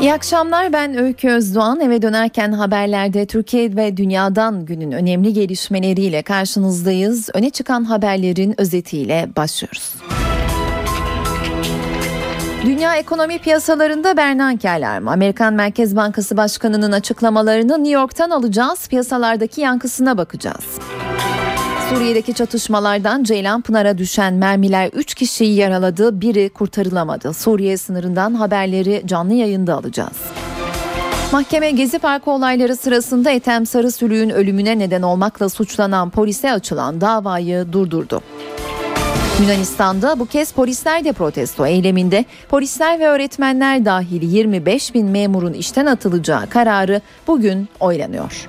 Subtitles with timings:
[0.00, 1.80] İyi akşamlar ben Öykü Özdoğan.
[1.80, 7.28] Eve dönerken haberlerde Türkiye ve dünyadan günün önemli gelişmeleriyle karşınızdayız.
[7.34, 9.94] Öne çıkan haberlerin özetiyle başlıyoruz.
[12.64, 15.10] Dünya ekonomi piyasalarında Bernanke alarmı.
[15.10, 18.88] Amerikan Merkez Bankası Başkanı'nın açıklamalarını New York'tan alacağız.
[18.88, 20.78] Piyasalardaki yankısına bakacağız.
[21.88, 27.34] Suriye'deki çatışmalardan Ceylanpınar'a düşen mermiler 3 kişiyi yaraladı, biri kurtarılamadı.
[27.34, 30.16] Suriye sınırından haberleri canlı yayında alacağız.
[31.32, 38.20] Mahkeme Gezi Parkı olayları sırasında Ethem Sarısülüğün ölümüne neden olmakla suçlanan polise açılan davayı durdurdu.
[39.40, 45.86] Yunanistan'da bu kez polisler de protesto eyleminde polisler ve öğretmenler dahil 25 bin memurun işten
[45.86, 48.48] atılacağı kararı bugün oylanıyor.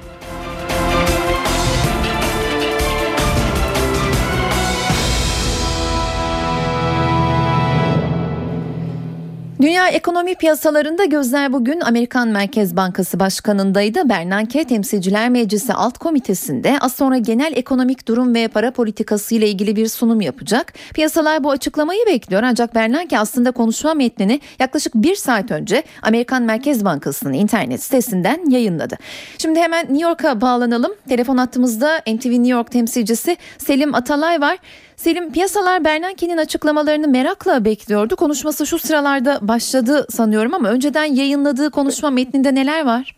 [9.61, 14.09] Dünya ekonomi piyasalarında gözler bugün Amerikan Merkez Bankası Başkanı'ndaydı.
[14.09, 19.75] Bernanke Temsilciler Meclisi Alt Komitesi'nde az sonra genel ekonomik durum ve para politikası ile ilgili
[19.75, 20.73] bir sunum yapacak.
[20.93, 26.85] Piyasalar bu açıklamayı bekliyor ancak Bernanke aslında konuşma metnini yaklaşık bir saat önce Amerikan Merkez
[26.85, 28.97] Bankası'nın internet sitesinden yayınladı.
[29.37, 30.91] Şimdi hemen New York'a bağlanalım.
[31.09, 34.57] Telefon hattımızda NTV New York temsilcisi Selim Atalay var.
[34.99, 38.15] Selim piyasalar Bernanke'nin açıklamalarını merakla bekliyordu.
[38.15, 43.15] Konuşması şu sıralarda başladı sanıyorum ama önceden yayınladığı konuşma metninde neler var?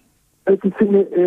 [0.78, 1.24] Şimdi e,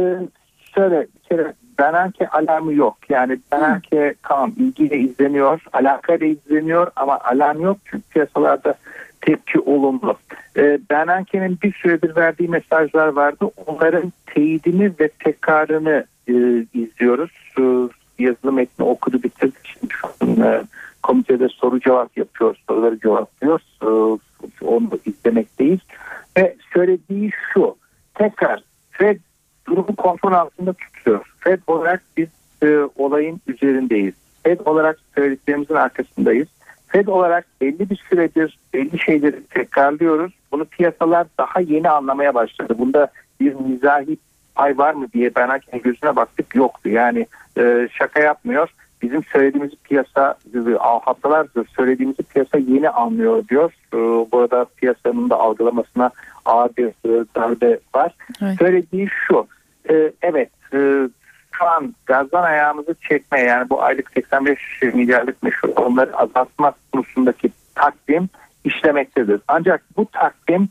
[0.75, 2.97] şöyle bir kere Bernanke alarmı yok.
[3.09, 4.15] Yani Bernanke hmm.
[4.23, 8.75] tamam ilgiyle izleniyor, alakayla izleniyor ama alarm yok çünkü piyasalarda
[9.21, 10.17] tepki olumlu.
[10.57, 13.51] E, Bernanke'nin bir süredir verdiği mesajlar vardı.
[13.67, 16.33] Onların teyidini ve tekrarını e,
[16.75, 17.31] izliyoruz.
[17.59, 17.63] E,
[18.19, 19.59] yazılı metni okudu bitirdi.
[19.65, 20.63] Şimdi şu an e,
[21.03, 23.61] komitede soru cevap yapıyor, soruları cevaplıyor.
[23.83, 24.19] E,
[24.63, 25.81] onu izlemekteyiz.
[26.37, 27.77] Ve söylediği şu,
[28.15, 29.21] tekrar Fed
[29.67, 31.35] durumu kontrol altında tutuyor.
[31.41, 32.29] Fed olarak biz
[32.63, 34.15] e, olayın üzerindeyiz.
[34.43, 36.49] Fed olarak söylediklerimizin arkasındayız.
[36.89, 40.33] Fed olarak belli bir süredir belli şeyleri tekrarlıyoruz.
[40.53, 42.75] Bunu piyasalar daha yeni anlamaya başladı.
[42.79, 43.09] Bunda
[43.41, 44.17] bir mizahi
[44.55, 46.89] pay var mı diye ben gözüne baktık yoktu.
[46.89, 47.27] Yani
[47.59, 48.69] e, şaka yapmıyor.
[49.05, 50.35] Bizim söylediğimiz piyasa
[50.81, 53.73] haftalardır söylediğimiz piyasa yeni anlıyor diyor.
[53.93, 53.97] E,
[54.33, 56.11] bu arada piyasanın da algılamasına
[56.45, 58.15] ağır bir e, darbe var.
[58.43, 58.59] Evet.
[58.59, 59.47] Söylediği şu.
[59.91, 61.09] E, evet e,
[61.53, 68.29] şu an gazdan ayağımızı çekme yani bu aylık 85 milyarlık meşhur onları azaltma konusundaki takvim
[68.65, 69.41] işlemektedir.
[69.49, 70.69] Ancak bu takvim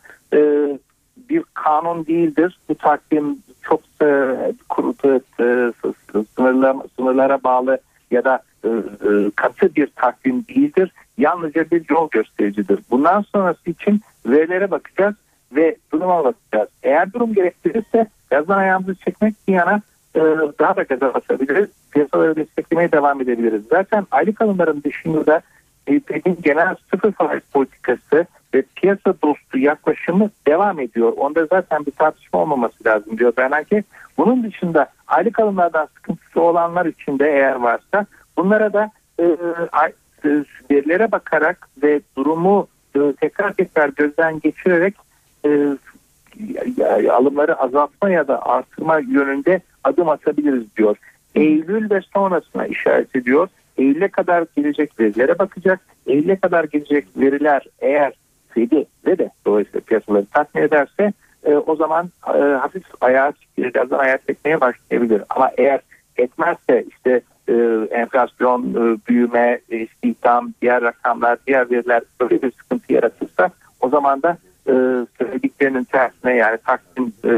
[1.30, 2.60] bir kanun değildir.
[2.70, 3.82] Bu takvim çok
[6.96, 7.80] sınırlara bağlı
[8.14, 10.92] ya da e, e, katı bir takvim değildir.
[11.18, 12.80] Yalnızca bir yol göstericidir.
[12.92, 15.16] Bundan sonrası için verilere bakacağız
[15.52, 16.70] ve duruma bakacağız.
[16.84, 19.82] Eğer durum gerektirirse gazdan ayağımızı çekmek bir yana
[20.16, 20.20] e,
[20.60, 21.70] daha da gaza basabiliriz.
[21.92, 23.62] Piyasaları desteklemeye devam edebiliriz.
[23.70, 25.42] Zaten aylık alımların dışında
[25.86, 31.14] Fed'in genel sıfır faiz politikası ve piyasa dostu yaklaşımı devam ediyor.
[31.18, 33.84] Onda zaten bir tartışma olmaması lazım diyor Bernanke.
[34.18, 35.88] Bunun dışında aylık alımlardan
[36.34, 38.06] sıkıntısı olanlar için de eğer varsa
[38.38, 39.24] bunlara da e,
[40.72, 44.96] e, bakarak ve durumu e, tekrar tekrar gözden geçirerek
[45.46, 50.98] e, alımları azaltma ya da artırma yönünde adım atabiliriz diyor.
[51.36, 53.48] Eylül ve sonrasına işaret ediyor.
[53.78, 55.80] Eylül'e kadar gelecek verilere bakacak.
[56.08, 58.14] Eylül'e kadar gelecek veriler eğer
[58.50, 61.14] Fed'i ve de dolayısıyla piyasaları tatmin ederse
[61.44, 65.24] e, o zaman e, hafif ayağa birazdan ayağa çekmeye başlayabilir.
[65.30, 65.82] Ama eğer
[66.18, 67.54] etmezse işte e,
[67.92, 73.50] enflasyon, e, büyüme, e, istihdam, diğer rakamlar, diğer veriler böyle bir sıkıntı yaratırsa
[73.82, 74.38] o zaman da
[74.68, 74.74] e,
[75.18, 77.32] söylediklerinin tersine yani taksim e,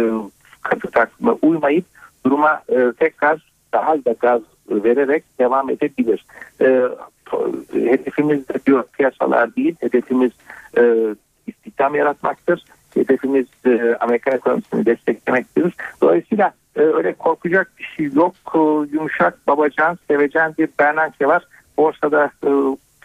[0.62, 1.86] katı takvime uymayıp
[2.26, 6.26] duruma e, tekrar daha da gaz vererek devam edebilir.
[6.62, 6.82] E,
[7.72, 10.32] hedefimiz de diyor piyasalar değil, hedefimiz
[10.78, 10.84] e,
[11.48, 12.66] istihdam yaratmaktır.
[12.94, 15.76] Hedefimiz e, Amerikan ekonomisini desteklemektir.
[16.02, 18.36] Dolayısıyla öyle korkacak bir şey yok.
[18.56, 18.60] E,
[18.96, 21.44] yumuşak, babacan, sevecen bir Bernanke var.
[21.78, 22.50] Borsada e,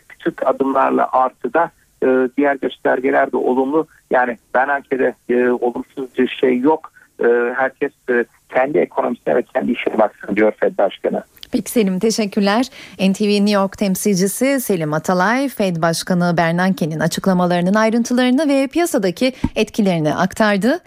[0.08, 1.70] küçük adımlarla artıda
[2.04, 3.86] e, diğer göstergeler de olumlu.
[4.10, 6.92] Yani Bernanke'de e, olumsuz bir şey yok.
[7.56, 7.92] Herkes
[8.48, 11.22] kendi ekonomisine ve kendi işine baksın diyor Fed Başkanı.
[11.52, 12.66] Peki Selim teşekkürler.
[12.98, 20.80] NTV New York temsilcisi Selim Atalay, Fed Başkanı Bernanke'nin açıklamalarının ayrıntılarını ve piyasadaki etkilerini aktardı.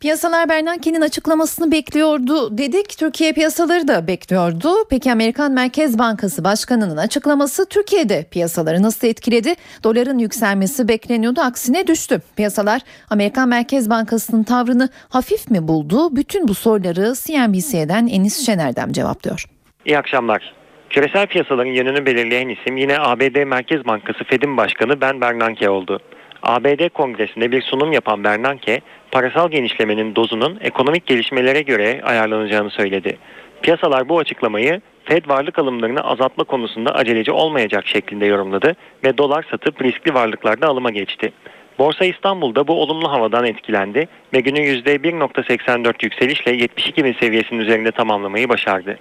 [0.00, 2.98] Piyasalar Bernanke'nin açıklamasını bekliyordu dedik.
[2.98, 4.68] Türkiye piyasaları da bekliyordu.
[4.90, 9.54] Peki Amerikan Merkez Bankası Başkanı'nın açıklaması Türkiye'de piyasaları nasıl etkiledi?
[9.84, 12.22] Doların yükselmesi bekleniyordu aksine düştü.
[12.36, 12.80] Piyasalar
[13.10, 16.16] Amerikan Merkez Bankası'nın tavrını hafif mi buldu?
[16.16, 19.44] Bütün bu soruları CNBC'den Enis Şener'den cevaplıyor.
[19.86, 20.54] İyi akşamlar.
[20.90, 26.00] Küresel piyasaların yönünü belirleyen isim yine ABD Merkez Bankası Fed'in başkanı Ben Bernanke oldu.
[26.44, 28.80] ABD Kongresi'nde bir sunum yapan Bernanke,
[29.10, 33.18] parasal genişlemenin dozunun ekonomik gelişmelere göre ayarlanacağını söyledi.
[33.62, 39.82] Piyasalar bu açıklamayı Fed varlık alımlarını azaltma konusunda aceleci olmayacak şeklinde yorumladı ve dolar satıp
[39.82, 41.32] riskli varlıklarda alıma geçti.
[41.78, 48.48] Borsa İstanbul'da bu olumlu havadan etkilendi ve günü %1.84 yükselişle 72 bin seviyesinin üzerinde tamamlamayı
[48.48, 48.98] başardı.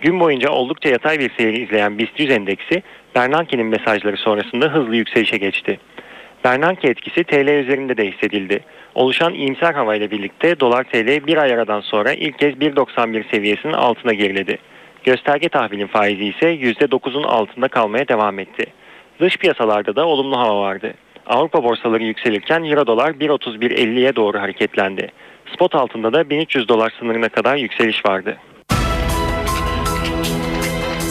[0.00, 2.82] Gün boyunca oldukça yatay bir seyir izleyen BIST 100 endeksi
[3.14, 5.78] Bernanke'nin mesajları sonrasında hızlı yükselişe geçti.
[6.46, 8.60] Bernanke etkisi TL üzerinde de hissedildi.
[8.94, 14.12] Oluşan iyimser havayla birlikte dolar TL bir ay aradan sonra ilk kez 1.91 seviyesinin altına
[14.12, 14.58] geriledi.
[15.04, 18.66] Gösterge tahvilin faizi ise %9'un altında kalmaya devam etti.
[19.20, 20.94] Dış piyasalarda da olumlu hava vardı.
[21.26, 25.08] Avrupa borsaları yükselirken Euro dolar 1.31.50'ye doğru hareketlendi.
[25.54, 28.36] Spot altında da 1300 dolar sınırına kadar yükseliş vardı.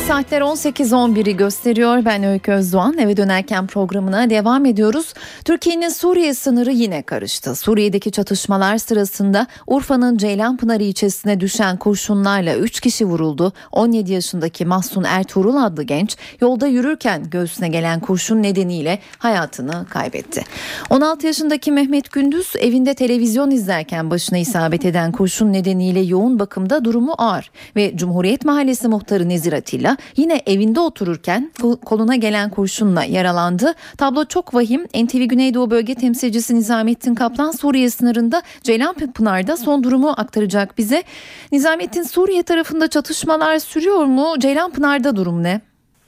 [0.07, 2.05] Saatler 18.11'i gösteriyor.
[2.05, 2.97] Ben Öykü Özdoğan.
[2.97, 5.13] Eve dönerken programına devam ediyoruz.
[5.45, 7.55] Türkiye'nin Suriye sınırı yine karıştı.
[7.55, 13.53] Suriye'deki çatışmalar sırasında Urfa'nın Ceylanpınar ilçesine düşen kurşunlarla 3 kişi vuruldu.
[13.71, 20.43] 17 yaşındaki Mahsun Ertuğrul adlı genç yolda yürürken göğsüne gelen kurşun nedeniyle hayatını kaybetti.
[20.89, 27.13] 16 yaşındaki Mehmet Gündüz evinde televizyon izlerken başına isabet eden kurşun nedeniyle yoğun bakımda durumu
[27.17, 31.51] ağır ve Cumhuriyet Mahallesi muhtarı Nezir Atilla yine evinde otururken
[31.85, 33.73] koluna gelen kurşunla yaralandı.
[33.97, 34.83] Tablo çok vahim.
[34.83, 41.03] NTV Güneydoğu Bölge Temsilcisi Nizamettin Kaplan Suriye sınırında Ceylanpınar'da son durumu aktaracak bize.
[41.51, 44.33] Nizamettin Suriye tarafında çatışmalar sürüyor mu?
[44.39, 45.61] Ceylanpınar'da durum ne?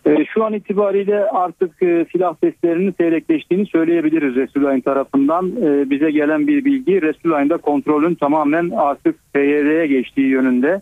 [0.08, 5.52] E, şu an itibariyle artık e, silah seslerinin seyrekleştiğini söyleyebiliriz Resulayn tarafından.
[5.52, 10.82] E, bize gelen bir bilgi Resulayn'da kontrolün tamamen artık PYD'ye geçtiği yönünde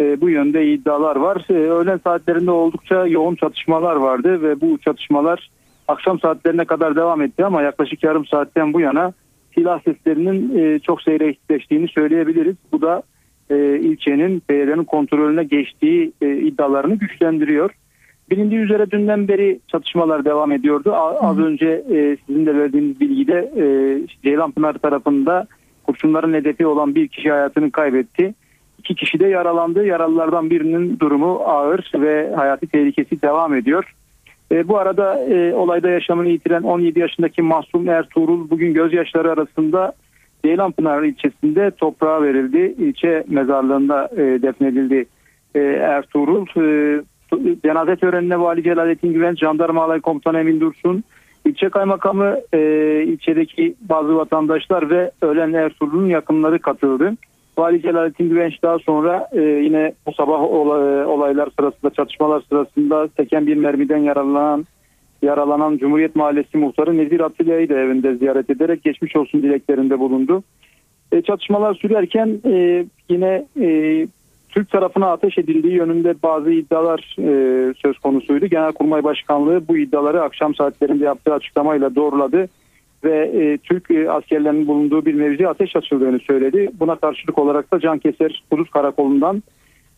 [0.00, 1.44] e, bu yönde iddialar var.
[1.50, 5.50] E, öğlen saatlerinde oldukça yoğun çatışmalar vardı ve bu çatışmalar
[5.88, 9.12] akşam saatlerine kadar devam etti ama yaklaşık yarım saatten bu yana
[9.54, 12.56] silah seslerinin e, çok seyrekleştiğini söyleyebiliriz.
[12.72, 13.02] Bu da
[13.50, 17.70] e, ilçenin PYD'nin kontrolüne geçtiği e, iddialarını güçlendiriyor.
[18.30, 20.92] Bilindiği üzere dünden beri çatışmalar devam ediyordu.
[20.92, 23.64] A, az önce e, sizin de verdiğiniz bilgide e,
[24.22, 25.46] Ceylanpınar tarafında
[25.84, 28.34] kurşunların hedefi olan bir kişi hayatını kaybetti.
[28.86, 29.86] İki kişi de yaralandı.
[29.86, 33.94] Yaralılardan birinin durumu ağır ve hayati tehlikesi devam ediyor.
[34.52, 39.92] E, bu arada e, olayda yaşamını yitiren 17 yaşındaki Mahsum Ertuğrul bugün gözyaşları arasında
[40.44, 42.74] Ceylanpınar ilçesinde toprağa verildi.
[42.78, 45.06] İlçe mezarlığında e, defnedildi
[45.54, 46.46] e, Ertuğrul.
[46.56, 47.02] E,
[47.64, 51.04] cenaze törenine Vali Celalettin Güvenç, Jandarma Alay Komutanı Emin Dursun,
[51.44, 52.60] ilçe kaymakamı, e,
[53.06, 57.12] ilçedeki bazı vatandaşlar ve ölen Ertuğrul'un yakınları katıldı.
[57.58, 63.46] Vali Celalettin Güvenç daha sonra e, yine bu sabah olay, olaylar sırasında çatışmalar sırasında teken
[63.46, 64.66] bir mermiden yaralanan
[65.22, 70.42] yaralanan Cumhuriyet Mahallesi muhtarı Nezir Atilla'yı da evinde ziyaret ederek geçmiş olsun dileklerinde bulundu.
[71.12, 74.06] E, çatışmalar sürerken e, yine e,
[74.48, 78.46] Türk tarafına ateş edildiği yönünde bazı iddialar e, söz konusuydu.
[78.46, 82.48] Genelkurmay Başkanlığı bu iddiaları akşam saatlerinde yaptığı açıklamayla doğruladı
[83.04, 86.70] ve e, Türk e, askerlerinin bulunduğu bir mevzi ateş açıldığını söyledi.
[86.80, 89.42] Buna karşılık olarak da Cankeser Kudüs Karakolu'ndan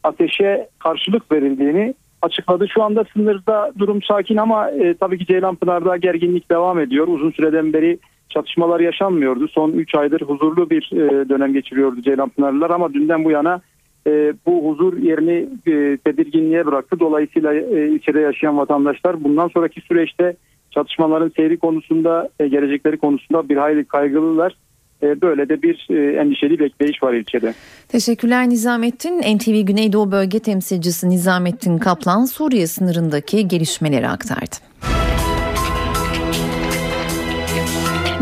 [0.04, 2.68] ateşe karşılık verildiğini açıkladı.
[2.68, 7.08] Şu anda sınırda durum sakin ama e, tabii ki Ceylanpınar'da gerginlik devam ediyor.
[7.08, 9.48] Uzun süreden beri çatışmalar yaşanmıyordu.
[9.48, 13.60] Son 3 aydır huzurlu bir e, dönem geçiriyordu Ceylanpınarlılar ama dünden bu yana
[14.06, 17.00] e, bu huzur yerini e, tedirginliğe bıraktı.
[17.00, 20.36] Dolayısıyla e, ilçede yaşayan vatandaşlar bundan sonraki süreçte
[20.70, 24.56] çatışmaların seyri konusunda, e, gelecekleri konusunda bir hayli kaygılılar.
[25.02, 27.54] E, böyle de bir e, endişeli bekleyiş var ilçede.
[27.88, 29.36] Teşekkürler Nizamettin.
[29.36, 34.56] NTV Güneydoğu Bölge Temsilcisi Nizamettin Kaplan Suriye sınırındaki gelişmeleri aktardı.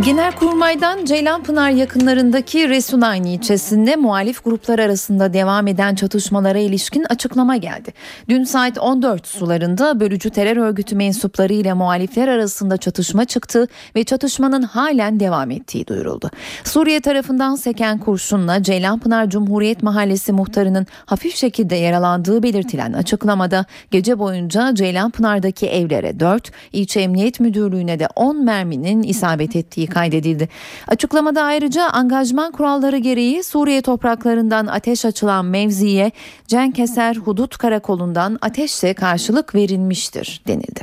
[0.07, 7.93] Genelkurmay'dan Ceylanpınar yakınlarındaki Resulayni ilçesinde muhalif gruplar arasında devam eden çatışmalara ilişkin açıklama geldi.
[8.29, 14.63] Dün saat 14 sularında bölücü terör örgütü mensupları ile muhalifler arasında çatışma çıktı ve çatışmanın
[14.63, 16.31] halen devam ettiği duyuruldu.
[16.65, 24.75] Suriye tarafından seken kurşunla Ceylanpınar Cumhuriyet Mahallesi muhtarının hafif şekilde yaralandığı belirtilen açıklamada gece boyunca
[24.75, 30.49] Ceylanpınar'daki evlere 4, ilçe emniyet müdürlüğüne de 10 merminin isabet ettiği kaydedildi.
[30.89, 36.11] Açıklamada ayrıca angajman kuralları gereği Suriye topraklarından ateş açılan mevziye
[36.47, 40.81] Cenkeser Hudut Karakolu'ndan ateşle karşılık verilmiştir denildi.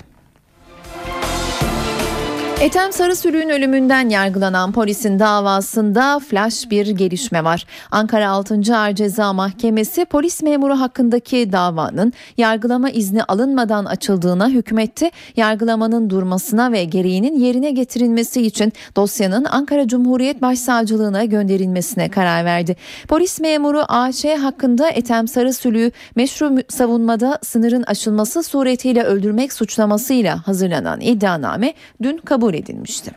[2.61, 7.65] Ethem Sarısülü'nün ölümünden yargılanan polisin davasında flash bir gelişme var.
[7.91, 8.61] Ankara 6.
[8.75, 15.09] Ağır Ceza Mahkemesi polis memuru hakkındaki davanın yargılama izni alınmadan açıldığına hükmetti.
[15.35, 22.75] Yargılamanın durmasına ve gereğinin yerine getirilmesi için dosyanın Ankara Cumhuriyet Başsavcılığına gönderilmesine karar verdi.
[23.07, 31.73] Polis memuru AÇ hakkında Ethem Sarısülü'yü meşru savunmada sınırın aşılması suretiyle öldürmek suçlamasıyla hazırlanan iddianame
[32.03, 33.11] dün kabul edilmişti.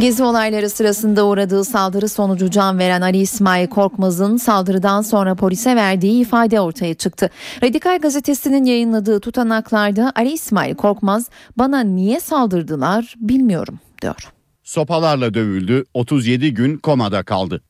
[0.00, 6.20] Gezi olayları sırasında uğradığı saldırı sonucu can veren Ali İsmail Korkmaz'ın saldırıdan sonra polise verdiği
[6.22, 7.30] ifade ortaya çıktı.
[7.62, 14.32] Radikal gazetesinin yayınladığı tutanaklarda Ali İsmail Korkmaz bana niye saldırdılar bilmiyorum diyor.
[14.62, 17.62] Sopalarla dövüldü, 37 gün komada kaldı.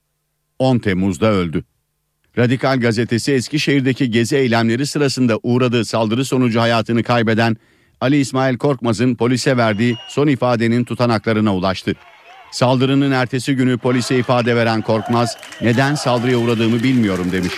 [0.59, 1.65] 10 Temmuz'da öldü.
[2.39, 7.57] Radikal gazetesi Eskişehir'deki gezi eylemleri sırasında uğradığı saldırı sonucu hayatını kaybeden
[8.07, 11.93] Ali İsmail Korkmaz'ın polise verdiği son ifadenin tutanaklarına ulaştı.
[12.51, 17.53] Saldırının ertesi günü polise ifade veren Korkmaz, neden saldırıya uğradığımı bilmiyorum demiş.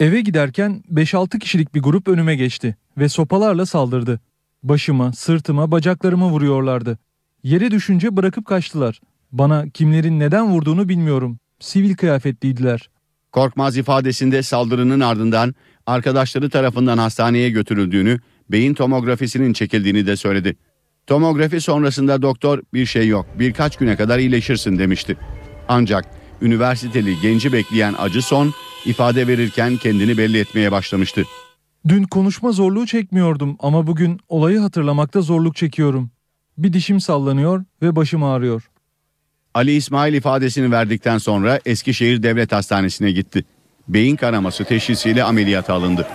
[0.00, 4.20] Eve giderken 5-6 kişilik bir grup önüme geçti ve sopalarla saldırdı.
[4.62, 6.98] Başıma, sırtıma, bacaklarıma vuruyorlardı.
[7.42, 9.00] Yere düşünce bırakıp kaçtılar.
[9.32, 11.38] Bana kimlerin neden vurduğunu bilmiyorum.
[11.60, 12.90] Sivil kıyafetliydiler.
[13.32, 15.54] Korkmaz ifadesinde saldırının ardından
[15.86, 18.20] arkadaşları tarafından hastaneye götürüldüğünü,
[18.50, 20.56] beyin tomografisinin çekildiğini de söyledi.
[21.06, 25.16] Tomografi sonrasında doktor bir şey yok birkaç güne kadar iyileşirsin demişti.
[25.68, 26.04] Ancak
[26.42, 28.54] üniversiteli genci bekleyen acı son
[28.86, 31.24] ifade verirken kendini belli etmeye başlamıştı.
[31.88, 36.10] Dün konuşma zorluğu çekmiyordum ama bugün olayı hatırlamakta zorluk çekiyorum.
[36.58, 38.70] Bir dişim sallanıyor ve başım ağrıyor.
[39.54, 43.44] Ali İsmail ifadesini verdikten sonra Eskişehir Devlet Hastanesi'ne gitti.
[43.88, 46.06] Beyin kanaması teşhisiyle ameliyata alındı.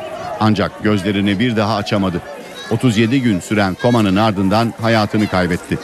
[0.43, 2.21] Ancak gözlerini bir daha açamadı.
[2.71, 5.79] 37 gün süren komanın ardından hayatını kaybetti.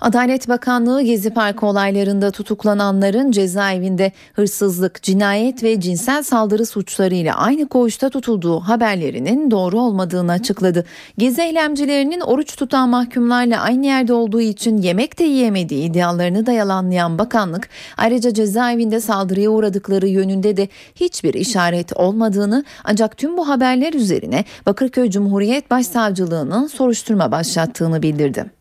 [0.00, 8.10] Adalet Bakanlığı Gezi Parkı olaylarında tutuklananların cezaevinde hırsızlık, cinayet ve cinsel saldırı suçlarıyla aynı koğuşta
[8.10, 10.84] tutulduğu haberlerinin doğru olmadığını açıkladı.
[11.18, 17.18] Gezi eylemcilerinin oruç tutan mahkumlarla aynı yerde olduğu için yemek de yiyemediği iddialarını da yalanlayan
[17.18, 24.44] bakanlık ayrıca cezaevinde saldırıya uğradıkları yönünde de hiçbir işaret olmadığını ancak tüm bu haberler üzerine
[24.66, 28.59] Bakırköy Cumhuriyet Başsavcılığı'nın soruşturma başlattığını bildirdi.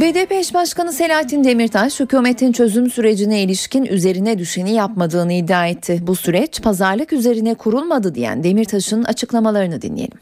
[0.00, 5.98] BDP eş başkanı Selahattin Demirtaş hükümetin çözüm sürecine ilişkin üzerine düşeni yapmadığını iddia etti.
[6.02, 10.18] Bu süreç pazarlık üzerine kurulmadı diyen Demirtaş'ın açıklamalarını dinleyelim.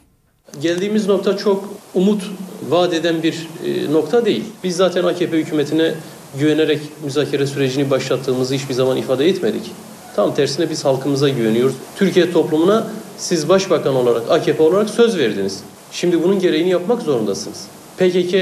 [0.61, 2.23] Geldiğimiz nokta çok umut
[2.69, 4.45] vaat eden bir e, nokta değil.
[4.65, 5.95] Biz zaten AKP hükümetine
[6.39, 9.71] güvenerek müzakere sürecini başlattığımızı hiçbir zaman ifade etmedik.
[10.17, 11.75] Tam tersine biz halkımıza güveniyoruz.
[11.97, 12.87] Türkiye toplumuna
[13.19, 15.61] siz başbakan olarak, AKP olarak söz verdiniz.
[15.93, 17.67] Şimdi bunun gereğini yapmak zorundasınız.
[17.99, 18.35] PKK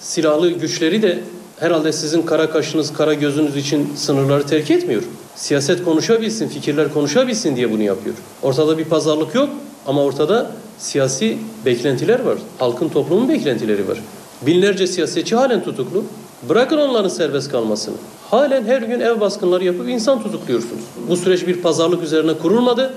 [0.00, 1.18] silahlı güçleri de
[1.60, 5.02] herhalde sizin kara kaşınız, kara gözünüz için sınırları terk etmiyor.
[5.36, 8.16] Siyaset konuşabilsin, fikirler konuşabilsin diye bunu yapıyor.
[8.42, 9.48] Ortada bir pazarlık yok
[9.86, 12.38] ama ortada siyasi beklentiler var.
[12.58, 13.98] Halkın toplumun beklentileri var.
[14.46, 16.04] Binlerce siyasetçi halen tutuklu.
[16.48, 17.94] Bırakın onların serbest kalmasını.
[18.30, 20.82] Halen her gün ev baskınları yapıp insan tutukluyorsunuz.
[21.08, 22.94] Bu süreç bir pazarlık üzerine kurulmadı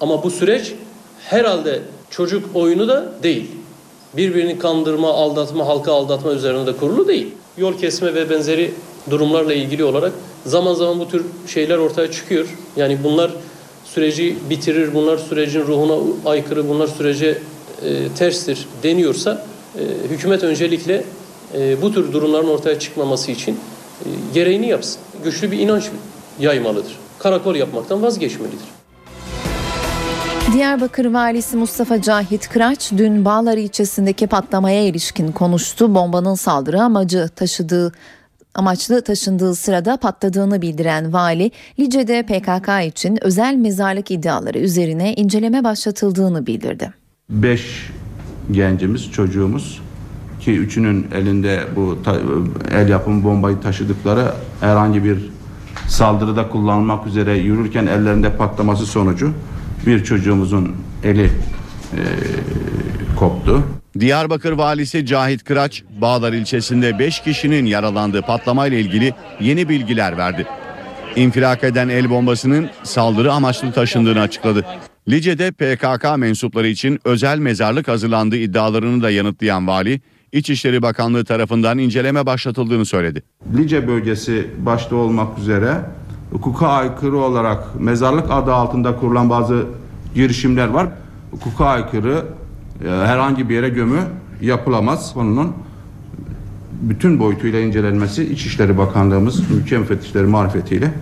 [0.00, 0.74] ama bu süreç
[1.24, 3.50] herhalde çocuk oyunu da değil
[4.16, 7.34] birbirini kandırma, aldatma, halka aldatma üzerine de kurulu değil.
[7.58, 8.74] Yol kesme ve benzeri
[9.10, 10.12] durumlarla ilgili olarak
[10.46, 12.46] zaman zaman bu tür şeyler ortaya çıkıyor.
[12.76, 13.30] Yani bunlar
[13.84, 15.94] süreci bitirir, bunlar sürecin ruhuna
[16.26, 17.38] aykırı, bunlar sürece
[17.82, 19.46] e, terstir deniyorsa
[19.78, 21.04] e, hükümet öncelikle
[21.54, 25.00] e, bu tür durumların ortaya çıkmaması için e, gereğini yapsın.
[25.24, 25.84] Güçlü bir inanç
[26.40, 26.92] yaymalıdır.
[27.18, 28.83] Karakol yapmaktan vazgeçmelidir.
[30.54, 35.94] Diyarbakır Valisi Mustafa Cahit Kıraç dün Bağlar ilçesindeki patlamaya ilişkin konuştu.
[35.94, 37.92] Bombanın saldırı amacı taşıdığı
[38.54, 46.46] amaçlı taşındığı sırada patladığını bildiren vali Lice'de PKK için özel mezarlık iddiaları üzerine inceleme başlatıldığını
[46.46, 46.94] bildirdi.
[47.30, 47.90] 5
[48.50, 49.80] gencimiz, çocuğumuz
[50.40, 51.98] ki üçünün elinde bu
[52.70, 55.18] el yapımı bombayı taşıdıkları herhangi bir
[55.88, 59.32] saldırıda kullanılmak üzere yürürken ellerinde patlaması sonucu
[59.86, 62.02] bir çocuğumuzun eli e,
[63.16, 63.62] koptu.
[64.00, 70.46] Diyarbakır valisi Cahit Kıraç, Bağlar ilçesinde 5 kişinin yaralandığı patlamayla ilgili yeni bilgiler verdi.
[71.16, 74.64] İnfilak eden el bombasının saldırı amaçlı taşındığını açıkladı.
[75.08, 80.00] Lice'de PKK mensupları için özel mezarlık hazırlandığı iddialarını da yanıtlayan vali,
[80.32, 83.22] İçişleri Bakanlığı tarafından inceleme başlatıldığını söyledi.
[83.56, 85.80] Lice bölgesi başta olmak üzere
[86.34, 89.66] hukuka aykırı olarak mezarlık adı altında kurulan bazı
[90.14, 90.86] girişimler var.
[91.30, 92.24] Hukuka aykırı
[92.84, 94.00] e, herhangi bir yere gömü
[94.40, 95.14] yapılamaz.
[95.14, 95.52] Konunun
[96.82, 100.92] bütün boyutuyla incelenmesi İçişleri Bakanlığımız ülke müfettişleri marifetiyle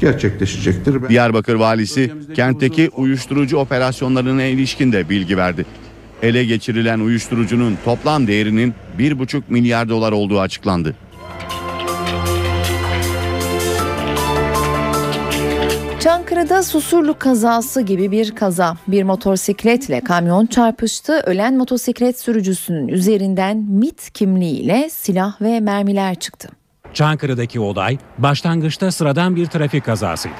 [0.00, 1.02] gerçekleşecektir.
[1.02, 5.66] Ben- Diyarbakır valisi kentteki uyuşturucu operasyonlarına ilişkin de bilgi verdi.
[6.22, 10.94] Ele geçirilen uyuşturucunun toplam değerinin 1,5 milyar dolar olduğu açıklandı.
[16.36, 18.76] Çankırı'da Susurlu kazası gibi bir kaza.
[18.88, 21.12] Bir motosikletle kamyon çarpıştı.
[21.26, 26.48] Ölen motosiklet sürücüsünün üzerinden MIT kimliğiyle silah ve mermiler çıktı.
[26.94, 30.34] Çankırı'daki olay başlangıçta sıradan bir trafik kazasıydı.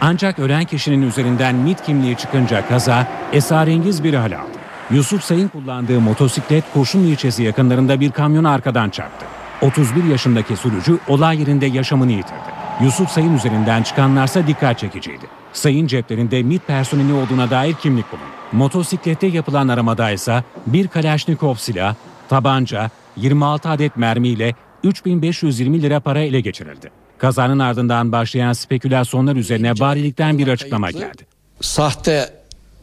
[0.00, 4.58] Ancak ölen kişinin üzerinden MIT kimliği çıkınca kaza esrarengiz bir hal aldı.
[4.90, 9.26] Yusuf Sayın kullandığı motosiklet Kurşunlu ilçesi yakınlarında bir kamyona arkadan çarptı.
[9.62, 12.55] 31 yaşındaki sürücü olay yerinde yaşamını yitirdi.
[12.82, 15.26] Yusuf Sayın üzerinden çıkanlarsa dikkat çekiciydi.
[15.52, 18.26] Sayın ceplerinde MIT personeli olduğuna dair kimlik bulundu.
[18.52, 21.94] Motosiklette yapılan aramada ise bir Kalaşnikov silah,
[22.28, 26.90] tabanca, 26 adet mermiyle 3520 lira para ele geçirildi.
[27.18, 31.26] Kazanın ardından başlayan spekülasyonlar üzerine valilikten bir açıklama geldi.
[31.60, 32.30] sahte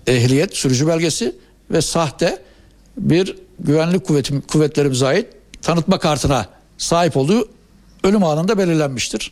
[0.07, 1.35] ehliyet sürücü belgesi
[1.71, 2.41] ve sahte
[2.97, 5.27] bir güvenlik kuvveti, kuvvetlerimize ait
[5.61, 6.45] tanıtma kartına
[6.77, 7.49] sahip olduğu
[8.03, 9.31] ölüm anında belirlenmiştir.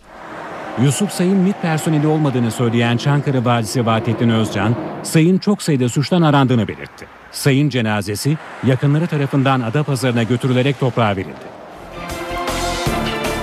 [0.79, 6.67] Yusuf Sayın MİT personeli olmadığını söyleyen Çankırı Valisi Vahdettin Özcan, Sayın çok sayıda suçtan arandığını
[6.67, 7.05] belirtti.
[7.31, 11.60] Sayın cenazesi yakınları tarafından Adapazarı'na götürülerek toprağa verildi.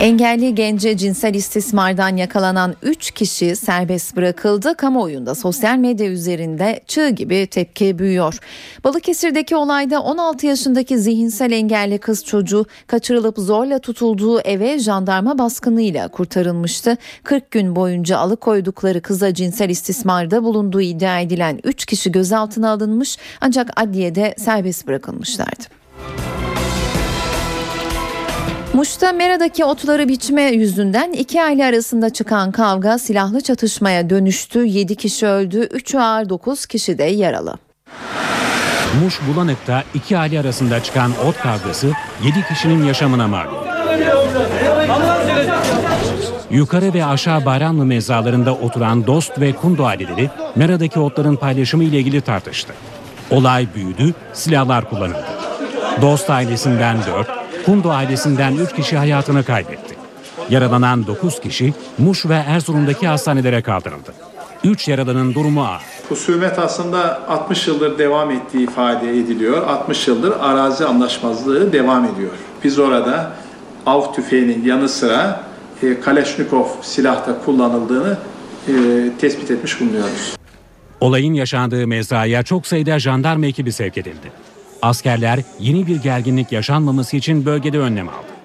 [0.00, 4.74] Engelli gence cinsel istismardan yakalanan 3 kişi serbest bırakıldı.
[4.76, 8.38] Kamuoyunda sosyal medya üzerinde çığ gibi tepki büyüyor.
[8.84, 16.96] Balıkesir'deki olayda 16 yaşındaki zihinsel engelli kız çocuğu kaçırılıp zorla tutulduğu eve jandarma baskınıyla kurtarılmıştı.
[17.22, 23.70] 40 gün boyunca alıkoydukları kıza cinsel istismarda bulunduğu iddia edilen 3 kişi gözaltına alınmış ancak
[23.76, 25.77] adliyede serbest bırakılmışlardı.
[28.74, 34.64] Muş'ta Mera'daki otları biçme yüzünden iki aile arasında çıkan kavga silahlı çatışmaya dönüştü.
[34.64, 37.58] 7 kişi öldü, 3'ü ağır 9 kişi de yaralı.
[39.02, 41.92] Muş Bulanık'ta iki aile arasında çıkan ot kavgası
[42.24, 43.46] 7 kişinin yaşamına mal.
[46.50, 52.20] Yukarı ve aşağı Bayramlı mezralarında oturan Dost ve Kundu aileleri Mera'daki otların paylaşımı ile ilgili
[52.20, 52.72] tartıştı.
[53.30, 55.24] Olay büyüdü, silahlar kullanıldı.
[56.02, 57.37] Dost ailesinden 4,
[57.68, 59.94] Kundu ailesinden 3 kişi hayatını kaybetti.
[60.50, 64.14] Yaralanan 9 kişi Muş ve Erzurum'daki hastanelere kaldırıldı.
[64.64, 65.82] 3 yaralının durumu ağır.
[66.08, 69.66] Husumet aslında 60 yıldır devam ettiği ifade ediliyor.
[69.66, 72.30] 60 yıldır arazi anlaşmazlığı devam ediyor.
[72.64, 73.32] Biz orada
[73.86, 75.40] av tüfeğinin yanı sıra
[75.82, 78.18] e, Kalashnikov silahta kullanıldığını
[78.68, 78.72] e,
[79.20, 80.36] tespit etmiş bulunuyoruz.
[81.00, 84.32] Olayın yaşandığı mezraya çok sayıda jandarma ekibi sevk edildi.
[84.82, 88.37] Askerler yeni bir gerginlik yaşanmaması için bölgede önlem aldı.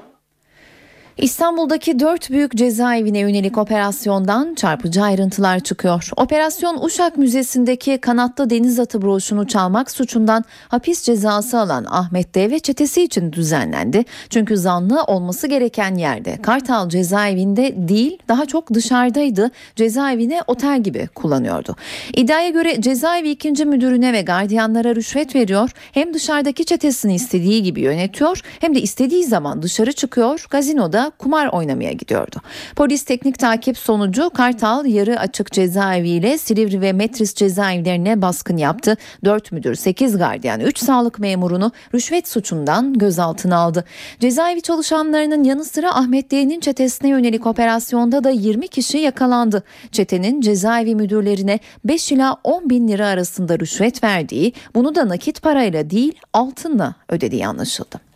[1.17, 6.10] İstanbul'daki dört büyük cezaevine yönelik operasyondan çarpıcı ayrıntılar çıkıyor.
[6.17, 12.60] Operasyon Uşak Müzesi'ndeki kanatlı deniz atı broşunu çalmak suçundan hapis cezası alan Ahmet D ve
[12.60, 14.06] çetesi için düzenlendi.
[14.30, 19.52] Çünkü zanlı olması gereken yerde Kartal cezaevinde değil daha çok dışarıdaydı.
[19.76, 21.76] Cezaevine otel gibi kullanıyordu.
[22.13, 25.69] İddiaya göre cezaevi ikinci müdürüne ve gardiyanlara rüşvet veriyor.
[25.91, 30.45] Hem dışarıdaki çetesini istediği gibi yönetiyor hem de istediği zaman dışarı çıkıyor.
[30.49, 32.36] Gazinoda kumar oynamaya gidiyordu.
[32.76, 38.98] Polis teknik takip sonucu Kartal yarı açık cezaevi ile Silivri ve Metris cezaevlerine baskın yaptı.
[39.26, 43.86] 4 müdür, 8 gardiyan, 3 sağlık memurunu rüşvet suçundan gözaltına aldı.
[44.20, 49.63] Cezaevi çalışanlarının yanı sıra Ahmet D'nin çetesine yönelik operasyonda da 20 kişi yakalandı.
[49.92, 55.89] Çetenin cezaevi müdürlerine 5 ila 10 bin lira arasında rüşvet verdiği, bunu da nakit parayla
[55.89, 58.12] değil altınla ödediği anlaşıldı.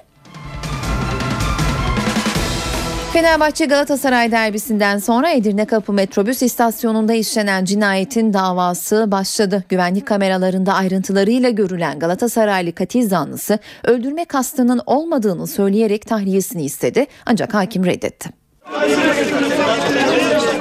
[3.18, 9.64] Fenerbahçe Galatasaray derbisinden sonra Edirne Kapı metrobüs istasyonunda işlenen cinayetin davası başladı.
[9.70, 17.86] Güvenlik kameralarında ayrıntılarıyla görülen Galatasaraylı katil zanlısı öldürme kastının olmadığını söyleyerek tahliyesini istedi ancak hakim
[17.86, 18.30] reddetti.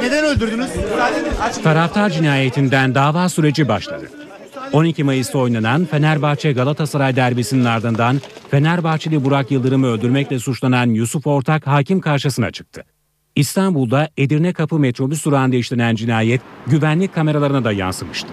[0.02, 0.70] Neden öldürdünüz?
[1.62, 4.10] Taraftar cinayetinden dava süreci başladı.
[4.72, 12.00] 12 Mayıs'ta oynanan Fenerbahçe Galatasaray derbisinin ardından Fenerbahçeli Burak Yıldırım'ı öldürmekle suçlanan Yusuf Ortak hakim
[12.00, 12.84] karşısına çıktı.
[13.36, 18.28] İstanbul'da Edirne Kapı metrobüs durağında işlenen cinayet güvenlik kameralarına da yansımıştı.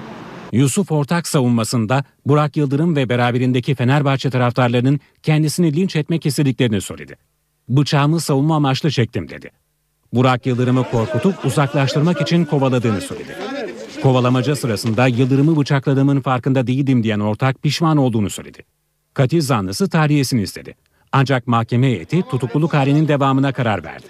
[0.52, 7.16] Yusuf Ortak savunmasında Burak Yıldırım ve beraberindeki Fenerbahçe taraftarlarının kendisini linç etmek istediklerini söyledi.
[7.70, 9.52] Bıçağımı savunma amaçlı çektim dedi.
[10.14, 13.53] Burak Yıldırım'ı korkutup uzaklaştırmak için kovaladığını söyledi.
[14.04, 18.64] Kovalamaca sırasında Yıldırım'ı bıçakladığımın farkında değildim diyen ortak pişman olduğunu söyledi.
[19.14, 20.76] Katil zanlısı tahliyesini istedi.
[21.12, 24.06] Ancak mahkeme heyeti tutukluluk halinin devamına karar verdi.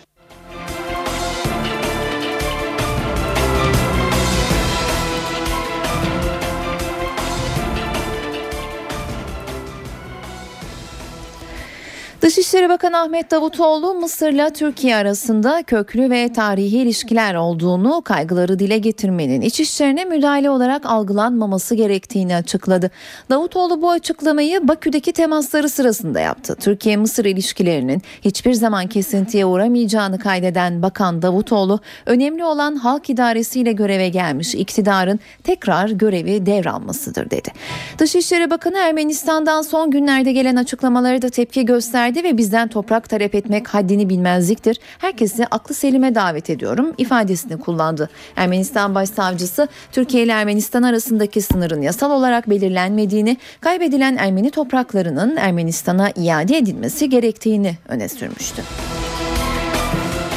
[12.24, 19.42] Dışişleri Bakanı Ahmet Davutoğlu Mısır'la Türkiye arasında köklü ve tarihi ilişkiler olduğunu kaygıları dile getirmenin
[19.42, 22.92] iç işlerine müdahale olarak algılanmaması gerektiğini açıkladı.
[23.30, 26.56] Davutoğlu bu açıklamayı Bakü'deki temasları sırasında yaptı.
[26.56, 34.56] Türkiye-Mısır ilişkilerinin hiçbir zaman kesintiye uğramayacağını kaydeden Bakan Davutoğlu önemli olan halk idaresiyle göreve gelmiş
[34.56, 37.50] iktidarın tekrar görevi devralmasıdır dedi.
[37.98, 43.68] Dışişleri Bakanı Ermenistan'dan son günlerde gelen açıklamaları da tepki gösterdi ve bizden toprak talep etmek
[43.68, 44.80] haddini bilmezliktir.
[44.98, 48.10] Herkesi aklı selime davet ediyorum ifadesini kullandı.
[48.36, 56.58] Ermenistan Başsavcısı Türkiye ile Ermenistan arasındaki sınırın yasal olarak belirlenmediğini, kaybedilen Ermeni topraklarının Ermenistan'a iade
[56.58, 58.64] edilmesi gerektiğini öne sürmüştü.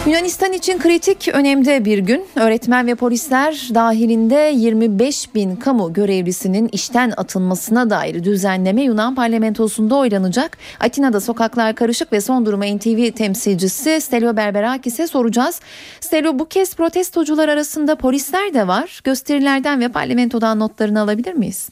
[0.07, 2.27] Yunanistan için kritik önemde bir gün.
[2.37, 10.59] Öğretmen ve polisler dahilinde 25 bin kamu görevlisinin işten atılmasına dair düzenleme Yunan parlamentosunda oylanacak.
[10.81, 15.61] Atina'da sokaklar karışık ve son durumu NTV temsilcisi Stelio Berberakis'e soracağız.
[16.01, 19.01] Stelio bu kez protestocular arasında polisler de var.
[19.05, 21.69] Gösterilerden ve parlamentodan notlarını alabilir miyiz?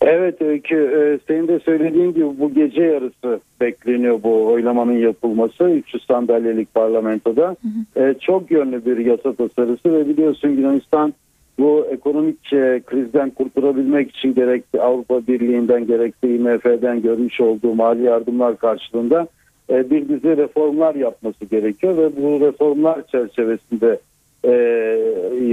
[0.00, 6.04] Evet Öykü, e, senin de söylediğin gibi bu gece yarısı bekleniyor bu oylamanın yapılması 300
[6.04, 7.56] sandalyelik parlamentoda.
[7.94, 8.08] Hı hı.
[8.08, 11.14] E, çok yönlü bir yasa tasarısı ve biliyorsun Yunanistan
[11.58, 18.56] bu ekonomik e, krizden kurtulabilmek için gerek Avrupa Birliği'nden gerekse IMF'den görmüş olduğu mali yardımlar
[18.56, 19.26] karşılığında
[19.70, 23.98] bir dizi reformlar yapması gerekiyor ve bu reformlar çerçevesinde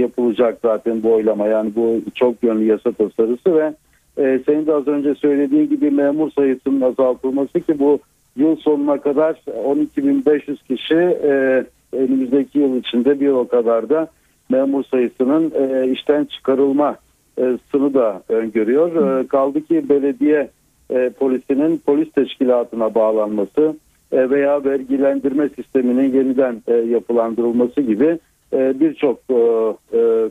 [0.00, 3.72] yapılacak zaten bu oylama yani bu çok yönlü yasa tasarısı ve
[4.18, 7.98] e, senin de az önce söylediğin gibi memur sayısının azaltılması ki bu
[8.36, 14.08] yıl sonuna kadar 12.500 kişi e, önümüzdeki yıl içinde bir o kadar da
[14.50, 16.96] memur sayısının e, işten çıkarılma
[17.38, 19.20] e, sını da öngörüyor.
[19.20, 20.50] E, kaldı ki belediye
[20.90, 23.76] e, polisinin polis teşkilatına bağlanması
[24.12, 28.18] e, veya vergilendirme sisteminin yeniden e, yapılandırılması gibi
[28.52, 29.18] e, birçok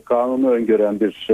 [0.04, 1.28] kanunu öngören bir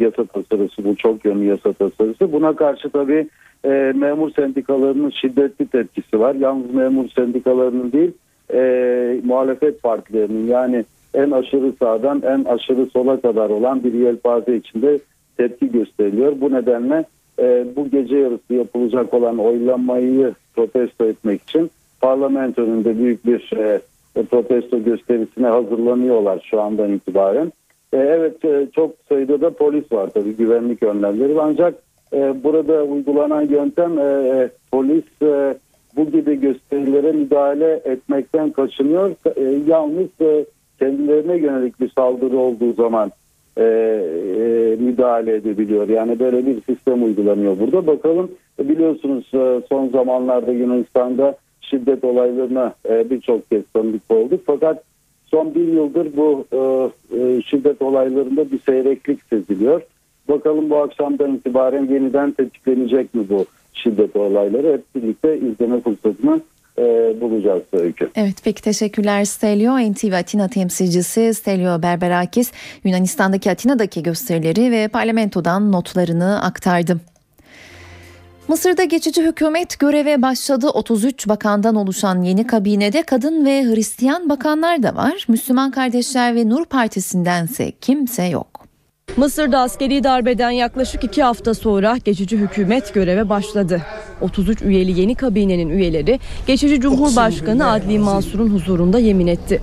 [0.00, 2.32] yasa tasarısı bu çok yönlü yasa tasarısı.
[2.32, 3.28] Buna karşı tabii
[3.64, 6.34] e, memur sendikalarının şiddetli tepkisi var.
[6.34, 8.12] Yalnız memur sendikalarının değil
[8.54, 10.84] e, muhalefet partilerinin yani
[11.14, 14.98] en aşırı sağdan en aşırı sola kadar olan bir yelpaze içinde
[15.36, 16.40] tepki gösteriliyor.
[16.40, 17.04] Bu nedenle
[17.38, 23.80] e, bu gece yarısı yapılacak olan oylamayı protesto etmek için parlamento önünde büyük bir e,
[24.30, 27.52] protesto gösterisine hazırlanıyorlar şu andan itibaren.
[27.92, 31.74] E, evet e, çok sayıda da polis var tabii güvenlik önlemleri ancak
[32.12, 33.96] e, burada uygulanan yöntem
[34.72, 35.04] polis
[35.96, 39.10] bu gibi gösterilere müdahale etmekten kaçınıyor.
[39.66, 40.08] Yalnız
[40.78, 43.10] kendilerine yönelik bir saldırı olduğu zaman
[44.84, 45.88] müdahale edebiliyor.
[45.88, 47.86] Yani böyle bir sistem uygulanıyor burada.
[47.86, 49.30] Bakalım biliyorsunuz
[49.68, 54.40] son zamanlarda Yunanistan'da şiddet olaylarına birçok kez tanıdık olduk.
[54.46, 54.82] Fakat
[55.30, 56.58] son bir yıldır bu e,
[57.20, 59.82] e, şiddet olaylarında bir seyreklik seziliyor.
[60.28, 64.72] Bakalım bu akşamdan itibaren yeniden tetiklenecek mi bu şiddet olayları?
[64.72, 66.40] Hep birlikte izleme fırsatını
[66.78, 66.82] e,
[67.20, 68.10] bulacağız Öykü.
[68.16, 69.92] Evet peki teşekkürler Stelio.
[69.92, 72.52] NTV Atina temsilcisi Stelio Berberakis
[72.84, 76.96] Yunanistan'daki Atina'daki gösterileri ve parlamentodan notlarını aktardı.
[78.50, 80.68] Mısır'da geçici hükümet göreve başladı.
[80.68, 85.26] 33 bakandan oluşan yeni kabinede kadın ve Hristiyan bakanlar da var.
[85.28, 88.46] Müslüman Kardeşler ve Nur Partisi'ndense kimse yok.
[89.16, 93.82] Mısır'da askeri darbeden yaklaşık iki hafta sonra geçici hükümet göreve başladı.
[94.20, 99.60] 33 üyeli yeni kabinenin üyeleri geçici Cumhurbaşkanı Adli Mansur'un huzurunda yemin etti.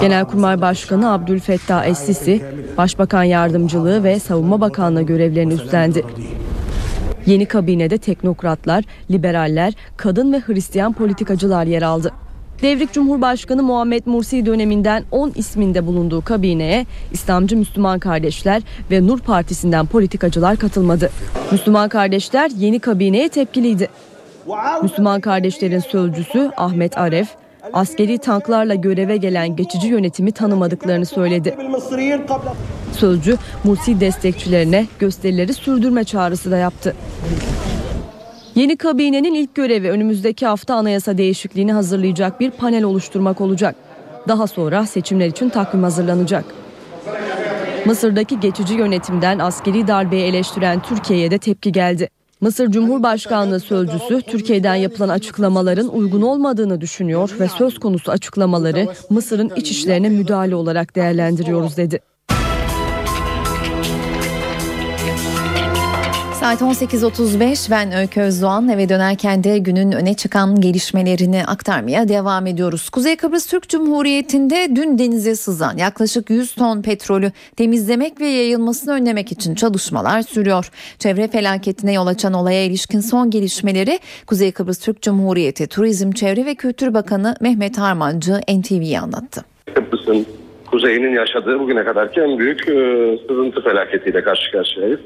[0.00, 2.40] Genelkurmay Başkanı Abdülfettah Es-Sisi,
[2.76, 6.04] Başbakan Yardımcılığı ve Savunma Bakanlığı görevlerini üstlendi.
[7.26, 12.12] Yeni kabinede teknokratlar, liberaller, kadın ve Hristiyan politikacılar yer aldı.
[12.62, 19.86] Devrik Cumhurbaşkanı Muhammed Mursi döneminden 10 isminde bulunduğu kabineye İslamcı Müslüman Kardeşler ve Nur Partisi'nden
[19.86, 21.10] politikacılar katılmadı.
[21.52, 23.88] Müslüman Kardeşler yeni kabineye tepkiliydi.
[24.82, 27.28] Müslüman Kardeşlerin sözcüsü Ahmet Aref,
[27.72, 31.56] askeri tanklarla göreve gelen geçici yönetimi tanımadıklarını söyledi.
[32.92, 36.96] Sözcü Mursi destekçilerine gösterileri sürdürme çağrısı da yaptı.
[38.54, 43.76] Yeni kabinenin ilk görevi önümüzdeki hafta anayasa değişikliğini hazırlayacak bir panel oluşturmak olacak.
[44.28, 46.44] Daha sonra seçimler için takvim hazırlanacak.
[47.86, 52.08] Mısır'daki geçici yönetimden askeri darbeyi eleştiren Türkiye'ye de tepki geldi.
[52.42, 59.70] Mısır Cumhurbaşkanlığı sözcüsü Türkiye'den yapılan açıklamaların uygun olmadığını düşünüyor ve söz konusu açıklamaları Mısır'ın iç
[59.70, 62.00] işlerine müdahale olarak değerlendiriyoruz dedi.
[66.42, 72.90] Saat 18.35 ben Öykü Özdoğan eve dönerken de günün öne çıkan gelişmelerini aktarmaya devam ediyoruz.
[72.90, 79.32] Kuzey Kıbrıs Türk Cumhuriyeti'nde dün denize sızan yaklaşık 100 ton petrolü temizlemek ve yayılmasını önlemek
[79.32, 80.70] için çalışmalar sürüyor.
[80.98, 86.54] Çevre felaketine yol açan olaya ilişkin son gelişmeleri Kuzey Kıbrıs Türk Cumhuriyeti Turizm Çevre ve
[86.54, 89.44] Kültür Bakanı Mehmet Harmancı NTV'ye anlattı.
[89.74, 90.26] Kıbrıs'ın
[90.66, 92.74] kuzeyinin yaşadığı bugüne kadarki en büyük e,
[93.28, 95.00] sızıntı felaketiyle karşı karşıyayız.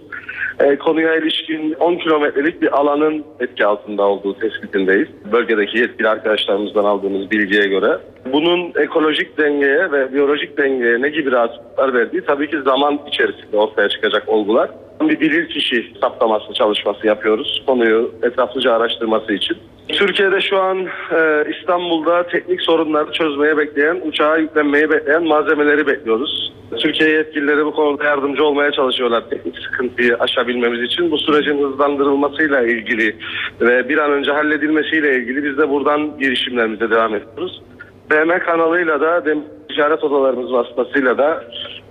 [0.61, 5.09] E, konuya ilişkin 10 kilometrelik bir alanın etki altında olduğu tespitindeyiz.
[5.33, 7.99] Bölgedeki yetkili arkadaşlarımızdan aldığımız bilgiye göre.
[8.33, 13.89] Bunun ekolojik dengeye ve biyolojik dengeye ne gibi rahatsızlıklar verdiği tabii ki zaman içerisinde ortaya
[13.89, 14.71] çıkacak olgular.
[15.01, 19.57] Bir bilirkişi saptaması çalışması yapıyoruz konuyu etraflıca araştırması için.
[19.89, 20.79] Türkiye'de şu an
[21.13, 26.53] e, İstanbul'da teknik sorunları çözmeye bekleyen, uçağa yüklenmeyi bekleyen malzemeleri bekliyoruz.
[26.79, 30.17] Türkiye yetkilileri bu konuda yardımcı olmaya çalışıyorlar teknik sıkıntıyı
[30.47, 31.11] aşabilmemiz için.
[31.11, 33.17] Bu sürecin hızlandırılmasıyla ilgili
[33.61, 37.63] ve bir an önce halledilmesiyle ilgili biz de buradan girişimlerimize devam ediyoruz.
[38.11, 39.25] BM kanalıyla da
[39.69, 41.45] ticaret odalarımız vasıtasıyla da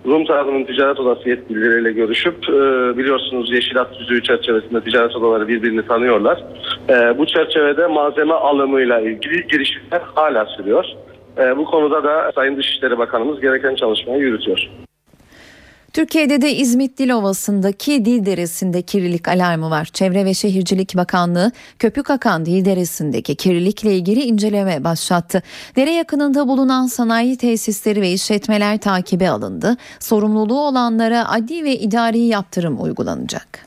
[0.05, 2.53] Rum tarafının ticaret odası yetkilileriyle görüşüp e,
[2.97, 6.43] biliyorsunuz Yeşil At Tüzüğü çerçevesinde ticaret odaları birbirini tanıyorlar.
[6.89, 10.85] E, bu çerçevede malzeme alımıyla ilgili girişimler hala sürüyor.
[11.37, 14.69] E, bu konuda da Sayın Dışişleri Bakanımız gereken çalışmayı yürütüyor.
[15.95, 16.97] Türkiye'de de İzmit
[18.05, 19.85] Dil Deresi'nde kirlilik alarmı var.
[19.85, 25.43] Çevre ve Şehircilik Bakanlığı Köpük Akan Dil Deresi'ndeki kirlilikle ilgili inceleme başlattı.
[25.75, 29.77] Dere yakınında bulunan sanayi tesisleri ve işletmeler takibe alındı.
[29.99, 33.64] Sorumluluğu olanlara adli ve idari yaptırım uygulanacak.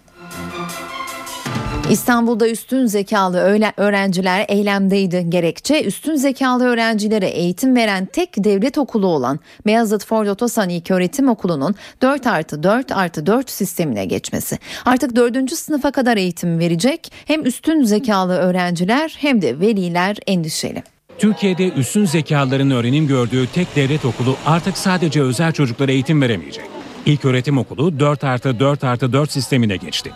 [1.91, 3.39] İstanbul'da üstün zekalı
[3.77, 5.27] öğrenciler eylemdeydi.
[5.29, 11.75] Gerekçe üstün zekalı öğrencilere eğitim veren tek devlet okulu olan Beyazıt Ford Otosan İlköğretim Okulu'nun
[12.03, 14.59] 4 artı 4 artı 4 sistemine geçmesi.
[14.85, 15.55] Artık 4.
[15.55, 17.13] sınıfa kadar eğitim verecek.
[17.25, 20.83] Hem üstün zekalı öğrenciler hem de veliler endişeli.
[21.19, 26.65] Türkiye'de üstün zekaların öğrenim gördüğü tek devlet okulu artık sadece özel çocuklara eğitim veremeyecek.
[27.07, 30.13] İlk öğretim okulu 4 artı 4 artı 4 sistemine geçti.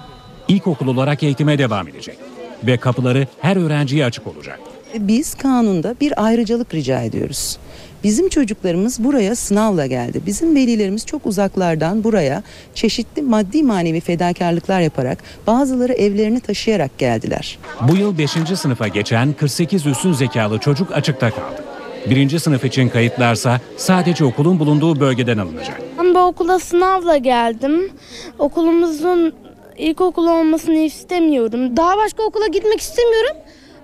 [0.52, 2.18] İlkokul olarak eğitime devam edecek.
[2.66, 4.60] Ve kapıları her öğrenciye açık olacak.
[4.98, 7.58] Biz kanunda bir ayrıcalık rica ediyoruz.
[8.04, 10.20] Bizim çocuklarımız buraya sınavla geldi.
[10.26, 12.42] Bizim velilerimiz çok uzaklardan buraya
[12.74, 17.58] çeşitli maddi manevi fedakarlıklar yaparak bazıları evlerini taşıyarak geldiler.
[17.88, 18.30] Bu yıl 5.
[18.56, 21.64] sınıfa geçen 48 üstün zekalı çocuk açıkta kaldı.
[22.10, 25.82] Birinci sınıf için kayıtlarsa sadece okulun bulunduğu bölgeden alınacak.
[25.98, 27.92] Ben bu okula sınavla geldim.
[28.38, 29.34] Okulumuzun
[29.78, 31.76] ilkokul olmasını istemiyorum.
[31.76, 33.36] Daha başka okula gitmek istemiyorum.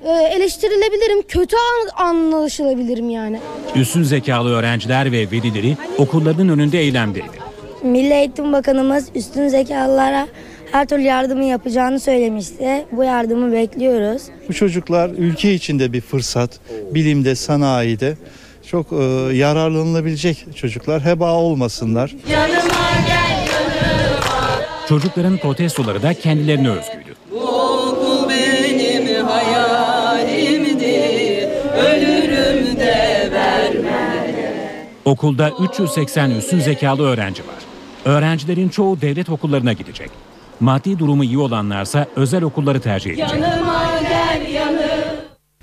[0.04, 3.40] Ee, eleştirilebilirim, kötü an- anlaşılabilirim yani.
[3.76, 7.48] Üstün zekalı öğrenciler ve velileri okullarının önünde eylemdeydi.
[7.82, 10.28] Milli Eğitim Bakanımız üstün zekalılara
[10.72, 12.84] her türlü yardımı yapacağını söylemişti.
[12.92, 14.22] Bu yardımı bekliyoruz.
[14.48, 16.50] Bu çocuklar ülke içinde bir fırsat,
[16.94, 18.16] bilimde, sanayide
[18.66, 18.96] çok e,
[19.36, 21.04] yararlanılabilecek çocuklar.
[21.04, 22.14] Heba olmasınlar.
[24.88, 27.14] Çocukların protestoları da kendilerine özgüydü.
[27.30, 30.88] Bu okul benim hayalimdi.
[31.78, 34.86] Ölürüm de vermem.
[35.04, 37.56] Okulda 380 üstün zekalı öğrenci var.
[38.04, 40.10] Öğrencilerin çoğu devlet okullarına gidecek.
[40.60, 43.30] Maddi durumu iyi olanlarsa özel okulları tercih edecek.
[43.30, 44.57] Yanıma gel.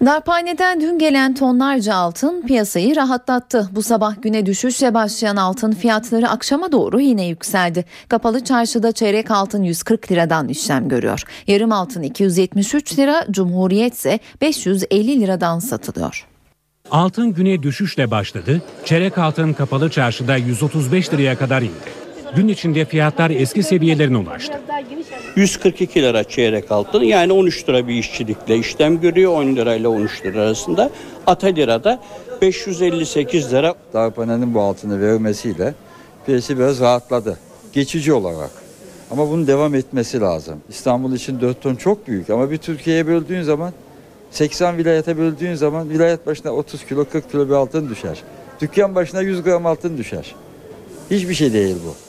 [0.02, 3.70] Darphaneden dün gelen tonlarca altın piyasayı rahatlattı.
[3.72, 7.86] Bu sabah güne düşüşle başlayan altın fiyatları akşama doğru yine yükseldi.
[8.10, 11.24] Kapalı çarşıda çeyrek altın 140 liradan işlem görüyor.
[11.48, 16.28] Yarım altın 273 lira, Cumhuriyet ise 550 liradan satılıyor.
[16.92, 18.62] Altın güne düşüşle başladı.
[18.86, 22.05] Çeyrek altın kapalı çarşıda 135 liraya kadar indi.
[22.36, 24.54] Gün içinde fiyatlar eski seviyelerine ulaştı.
[25.36, 30.42] 142 lira çeyrek altın yani 13 lira bir işçilikle işlem görüyor 10 lirayla 13 lira
[30.42, 30.90] arasında.
[31.28, 32.00] Ata lirada
[32.42, 33.76] 558 lira.
[33.94, 35.74] Darphanenin bu altını vermesiyle
[36.26, 37.38] piyasa biraz rahatladı.
[37.74, 38.52] Geçici olarak.
[39.12, 40.62] Ama bunun devam etmesi lazım.
[40.70, 43.74] İstanbul için 4 ton çok büyük ama bir Türkiye'ye böldüğün zaman
[44.32, 48.24] 80 vilayete böldüğün zaman vilayet başına 30 kilo 40 kilo bir altın düşer.
[48.62, 50.36] Dükkan başına 100 gram altın düşer.
[51.12, 52.05] Hiçbir şey değil bu.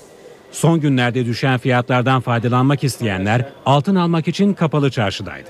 [0.52, 5.48] Son günlerde düşen fiyatlardan faydalanmak isteyenler altın almak için kapalı çarşıdaydı.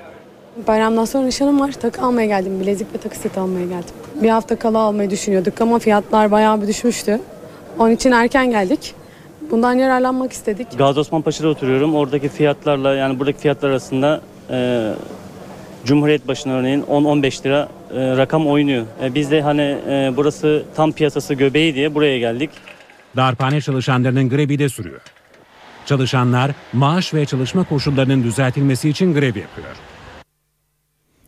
[0.68, 1.72] Bayramdan sonra nişanım var.
[1.72, 2.60] Takı almaya geldim.
[2.60, 3.94] Bilezik ve takı seti almaya geldim.
[4.22, 7.20] Bir hafta kala almayı düşünüyorduk ama fiyatlar bayağı bir düşmüştü.
[7.78, 8.94] Onun için erken geldik.
[9.50, 10.78] Bundan yararlanmak istedik.
[10.78, 11.94] Gazi Osman Paşa'da oturuyorum.
[11.94, 14.90] Oradaki fiyatlarla yani buradaki fiyatlar arasında e,
[15.84, 18.86] Cumhuriyet başına örneğin 10-15 lira e, rakam oynuyor.
[19.02, 22.50] E, biz de hani e, burası tam piyasası göbeği diye buraya geldik.
[23.16, 25.00] Darphane çalışanlarının grevi de sürüyor.
[25.86, 29.76] Çalışanlar maaş ve çalışma koşullarının düzeltilmesi için grev yapıyor.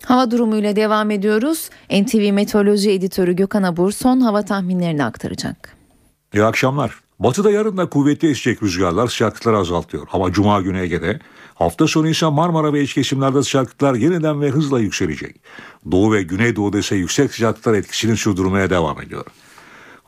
[0.04, 1.70] Hava durumuyla devam ediyoruz.
[1.90, 5.76] NTV Meteoroloji Editörü Gökhan Abur son hava tahminlerini aktaracak.
[6.34, 6.94] İyi akşamlar.
[7.18, 10.06] Batıda yarın da kuvvetli esecek rüzgarlar sıcaklıkları azaltıyor.
[10.12, 11.20] Ama Cuma günü Ege'de,
[11.54, 15.36] hafta sonu ise Marmara ve iç kesimlerde sıcaklıklar yeniden ve hızla yükselecek.
[15.90, 19.24] Doğu ve Güneydoğu'da ise yüksek sıcaklıklar etkisini sürdürmeye devam ediyor.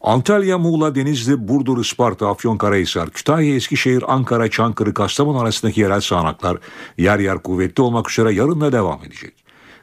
[0.01, 6.59] Antalya, Muğla, Denizli, Burdur, Isparta, Afyonkarahisar, Kütahya, Eskişehir, Ankara, Çankırı, Kastamonu arasındaki yerel sağanaklar
[6.99, 9.35] yer yer kuvvetli olmak üzere yarın da devam edecek.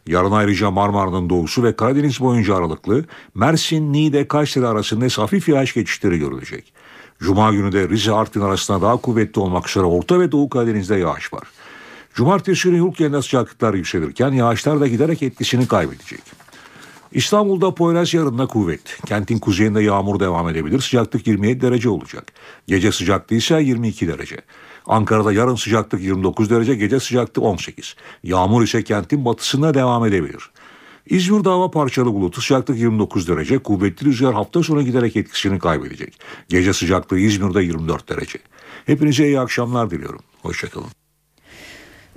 [0.07, 6.19] Yarın ayrıca Marmara'nın doğusu ve Karadeniz boyunca aralıklı Mersin, Niğde, Kayseri arasında hafif yağış geçişleri
[6.19, 6.73] görülecek.
[7.19, 11.33] Cuma günü de Rize Artvin arasında daha kuvvetli olmak üzere Orta ve Doğu Karadeniz'de yağış
[11.33, 11.43] var.
[12.13, 16.46] Cumartesi günü yurt genelinde sıcaklıklar yükselirken yağışlar da giderek etkisini kaybedecek.
[17.11, 18.99] İstanbul'da Poyraz yarın da kuvvet.
[19.05, 20.79] Kentin kuzeyinde yağmur devam edebilir.
[20.79, 22.33] Sıcaklık 27 derece olacak.
[22.67, 24.37] Gece sıcaklığı ise 22 derece.
[24.85, 27.95] Ankara'da yarın sıcaklık 29 derece, gece sıcaklığı 18.
[28.23, 30.51] Yağmur ise kentin batısında devam edebilir.
[31.09, 36.19] İzmir'de hava parçalı bulutlu sıcaklık 29 derece, kuvvetli rüzgar hafta sonu giderek etkisini kaybedecek.
[36.49, 38.39] Gece sıcaklığı İzmir'de 24 derece.
[38.85, 40.21] Hepinize iyi akşamlar diliyorum.
[40.41, 40.96] Hoşçakalın.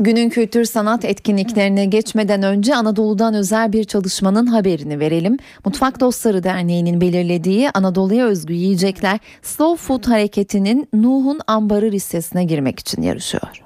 [0.00, 5.38] Günün kültür sanat etkinliklerine geçmeden önce Anadolu'dan özel bir çalışmanın haberini verelim.
[5.64, 13.02] Mutfak Dostları Derneği'nin belirlediği Anadolu'ya özgü yiyecekler Slow Food hareketinin Nuh'un ambarı listesine girmek için
[13.02, 13.62] yarışıyor.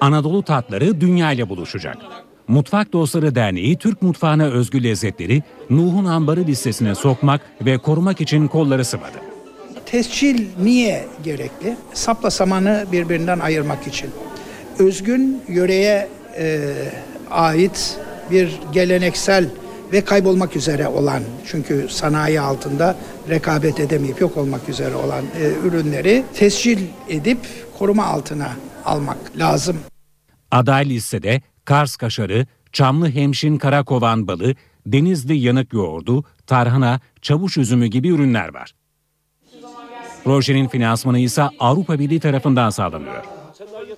[0.00, 1.96] Anadolu tatları dünya ile buluşacak.
[2.48, 8.84] Mutfak Dostları Derneği Türk mutfağına özgü lezzetleri Nuh'un ambarı listesine sokmak ve korumak için kolları
[8.84, 9.18] sıvadı.
[9.86, 11.76] Tescil niye gerekli?
[11.94, 14.10] Sapla samanı birbirinden ayırmak için.
[14.80, 16.74] Özgün yöreye e,
[17.30, 17.98] ait
[18.30, 19.48] bir geleneksel
[19.92, 22.96] ve kaybolmak üzere olan çünkü sanayi altında
[23.28, 27.38] rekabet edemeyip yok olmak üzere olan e, ürünleri tescil edip
[27.78, 28.50] koruma altına
[28.84, 29.76] almak lazım.
[30.50, 34.54] Aday listede Kars kaşarı, Çamlı hemşin karakovan balı,
[34.86, 38.74] Denizli yanık yoğurdu, tarhana, çavuş üzümü gibi ürünler var.
[40.24, 43.39] Projenin finansmanı ise Avrupa Birliği tarafından sağlanıyor.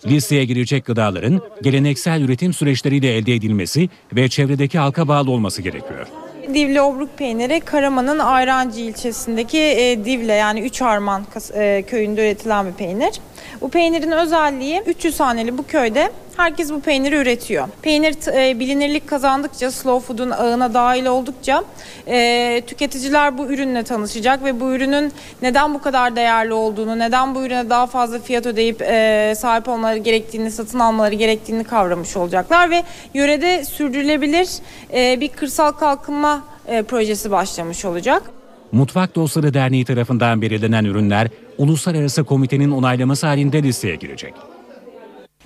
[0.07, 6.07] Listeye girecek gıdaların geleneksel üretim süreçleriyle elde edilmesi ve çevredeki halka bağlı olması gerekiyor.
[6.55, 12.73] Divle Obruk peyniri Karaman'ın Ayrancı ilçesindeki e, Divle yani Üç Harman e, köyünde üretilen bir
[12.73, 13.13] peynir.
[13.61, 17.69] Bu peynirin özelliği 300 haneli bu köyde herkes bu peyniri üretiyor.
[17.83, 21.65] Peynir e, bilinirlik kazandıkça, slow food'un ağına dahil oldukça
[22.09, 25.13] e, tüketiciler bu ürünle tanışacak ve bu ürünün
[25.43, 29.99] neden bu kadar değerli olduğunu, neden bu ürüne daha fazla fiyat ödeyip e, sahip olmaları
[29.99, 32.83] gerektiğini, satın almaları gerektiğini kavramış olacaklar ve
[33.15, 34.49] yörede sürdürülebilir
[34.95, 38.42] e, bir kırsal kalkınma e, projesi başlamış olacak.
[38.73, 44.35] Mutfak Dostları Derneği tarafından belirlenen ürünler uluslararası komitenin onaylaması halinde listeye girecek.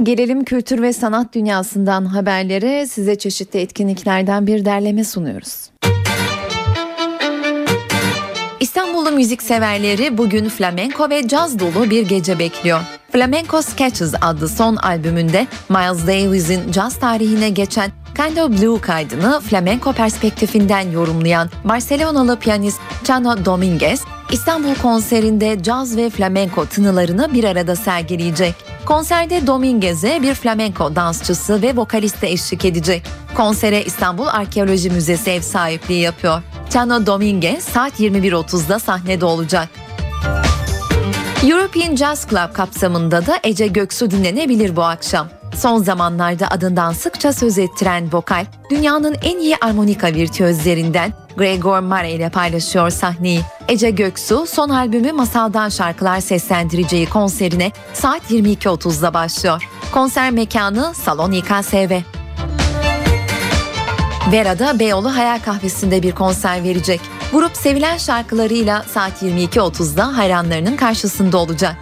[0.02, 5.70] Gelelim kültür ve sanat dünyasından haberlere size çeşitli etkinliklerden bir derleme sunuyoruz.
[8.60, 12.80] İstanbullu müzik severleri bugün flamenko ve caz dolu bir gece bekliyor.
[13.16, 19.92] Flamenco Sketches adlı son albümünde Miles Davis'in caz tarihine geçen Kind of Blue kaydını flamenko
[19.92, 28.55] perspektifinden yorumlayan Barcelonalı piyanist Chano Dominguez, İstanbul konserinde caz ve flamenko tınılarını bir arada sergileyecek.
[28.85, 33.02] Konserde Dominguez'e bir flamenko dansçısı ve vokaliste eşlik edecek.
[33.35, 36.42] Konsere İstanbul Arkeoloji Müzesi ev sahipliği yapıyor.
[36.70, 39.68] Chano Dominguez saat 21.30'da sahnede olacak.
[41.46, 45.28] European Jazz Club kapsamında da Ece Göksu dinlenebilir bu akşam.
[45.56, 52.30] Son zamanlarda adından sıkça söz ettiren vokal, dünyanın en iyi armonika virtüözlerinden Gregor Mare ile
[52.30, 53.40] paylaşıyor sahneyi.
[53.68, 59.68] Ece Göksu son albümü Masaldan Şarkılar seslendireceği konserine saat 22.30'da başlıyor.
[59.92, 62.00] Konser mekanı Salon İKSV.
[64.33, 67.00] Vera'da Beyoğlu Hayal Kahvesi'nde bir konser verecek.
[67.33, 71.77] Grup sevilen şarkılarıyla saat 22.30'da hayranlarının karşısında olacak.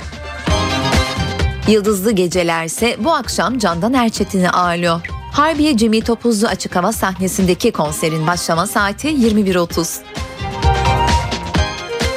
[1.68, 5.00] Yıldızlı Geceler ise bu akşam Candan Erçetin'i ağırlıyor.
[5.32, 9.98] Harbiye Cemil Topuzlu açık hava sahnesindeki konserin başlama saati 21.30.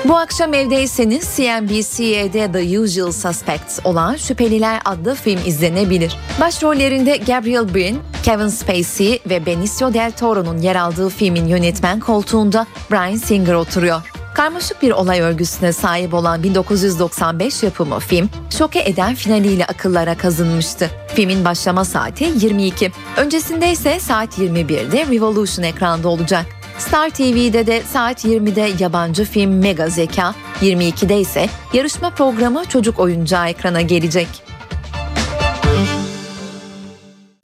[0.05, 6.17] Bu akşam evdeyseniz CNBC'de The Usual Suspects olan Şüpheliler adlı film izlenebilir.
[6.41, 13.15] Başrollerinde Gabriel Byrne, Kevin Spacey ve Benicio Del Toro'nun yer aldığı filmin yönetmen koltuğunda Bryan
[13.15, 14.01] Singer oturuyor.
[14.35, 20.89] Karmaşık bir olay örgüsüne sahip olan 1995 yapımı film, şoke eden finaliyle akıllara kazınmıştı.
[21.15, 22.91] Filmin başlama saati 22.
[23.17, 26.56] Öncesinde ise saat 21'de Revolution ekranda olacak.
[26.79, 33.49] Star TV'de de saat 20'de yabancı film Mega Zeka, 22'de ise yarışma programı Çocuk Oyuncağı
[33.49, 34.27] ekrana gelecek.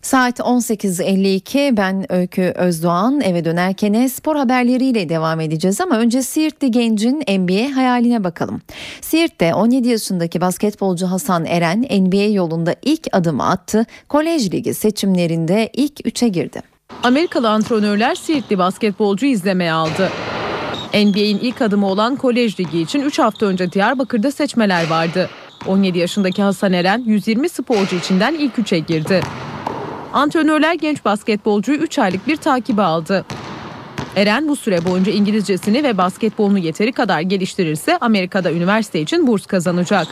[0.01, 7.23] Saat 18.52 ben Öykü Özdoğan eve dönerken spor haberleriyle devam edeceğiz ama önce Siirtli gencin
[7.27, 8.61] NBA hayaline bakalım.
[9.01, 13.85] Siirt'te 17 yaşındaki basketbolcu Hasan Eren NBA yolunda ilk adımı attı.
[14.09, 16.72] Kolej ligi seçimlerinde ilk 3'e girdi.
[17.03, 20.09] Amerikalı antrenörler Siirtli basketbolcu izlemeye aldı.
[20.93, 25.29] NBA'in ilk adımı olan Kolej Ligi için 3 hafta önce Diyarbakır'da seçmeler vardı.
[25.67, 29.21] 17 yaşındaki Hasan Eren 120 sporcu içinden ilk 3'e girdi.
[30.13, 33.25] Antrenörler genç basketbolcuyu 3 aylık bir takibe aldı.
[34.15, 40.07] Eren bu süre boyunca İngilizcesini ve basketbolunu yeteri kadar geliştirirse Amerika'da üniversite için burs kazanacak.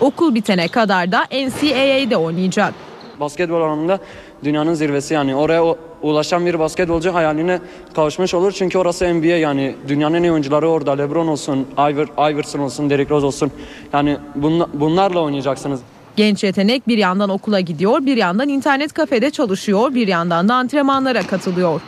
[0.00, 2.74] Okul bitene kadar da NCAA'de oynayacak.
[3.20, 4.00] Basketbol alanında
[4.44, 7.60] dünyanın zirvesi yani oraya ulaşan bir basketbolcu hayaline
[7.94, 8.52] kavuşmuş olur.
[8.52, 10.92] Çünkü orası NBA yani dünyanın en iyi oyuncuları orada.
[10.92, 13.50] LeBron olsun, Iver, Iverson olsun, Derrick Rose olsun.
[13.92, 15.80] Yani bunla- bunlarla oynayacaksınız.
[16.16, 21.22] Genç yetenek bir yandan okula gidiyor, bir yandan internet kafede çalışıyor, bir yandan da antrenmanlara
[21.22, 21.80] katılıyor.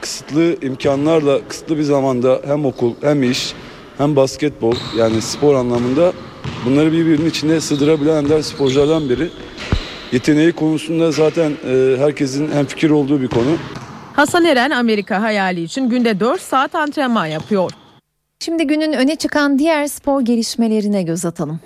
[0.00, 3.52] kısıtlı imkanlarla kısıtlı bir zamanda hem okul hem iş
[3.98, 6.12] hem basketbol yani spor anlamında
[6.66, 9.28] bunları birbirinin içine sığdırabilen ender sporculardan biri.
[10.12, 13.56] Yeteneği konusunda zaten e, herkesin hemfikir olduğu bir konu.
[14.12, 17.70] Hasan Eren Amerika hayali için günde 4 saat antrenman yapıyor.
[18.40, 21.60] Şimdi günün öne çıkan diğer spor gelişmelerine göz atalım.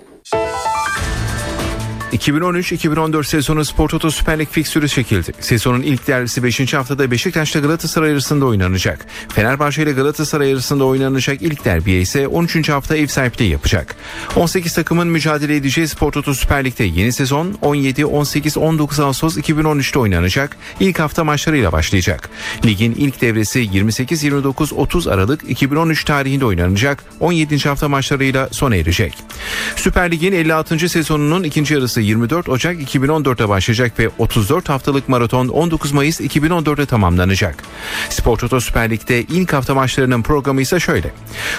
[2.17, 5.31] 2013-2014 sezonu Spor Toto Süper Lig fiksürü çekildi.
[5.39, 6.73] Sezonun ilk derbisi 5.
[6.73, 9.05] haftada Beşiktaş'la Galatasaray arasında oynanacak.
[9.29, 12.69] Fenerbahçe ile Galatasaray arasında oynanacak ilk derbiye ise 13.
[12.69, 13.95] hafta ev sahipliği yapacak.
[14.35, 19.99] 18 takımın mücadele edeceği Spor Toto Süper Lig'de yeni sezon 17, 18, 19 Ağustos 2013'te
[19.99, 20.57] oynanacak.
[20.79, 22.29] İlk hafta maçlarıyla başlayacak.
[22.65, 27.03] Ligin ilk devresi 28-29-30 Aralık 2013 tarihinde oynanacak.
[27.19, 27.57] 17.
[27.57, 29.13] hafta maçlarıyla sona erecek.
[29.75, 30.89] Süper Lig'in 56.
[30.89, 37.63] sezonunun ikinci yarısı 24 Ocak 2014'te başlayacak ve 34 haftalık maraton 19 Mayıs 2014'te tamamlanacak.
[38.09, 41.11] Spor Toto Süper Lig'de ilk hafta maçlarının programı ise şöyle.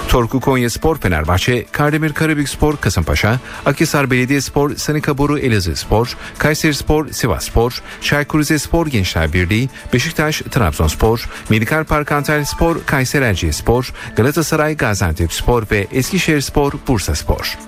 [0.08, 6.74] Torku Konya Spor Fenerbahçe, Kardemir Karabük Spor Kasımpaşa, Akhisar Belediyespor Sanika Boru Elazığ Spor, Kayseri
[6.74, 13.52] Spor Sivas Spor, Çaykur Rizespor Gençler Birliği, Beşiktaş Trabzonspor, Medikal Park Antalya Spor Kayseri Erciye
[13.52, 17.58] Spor, Galatasaray Gaziantep Spor ve Eskişehir Spor Bursa Spor.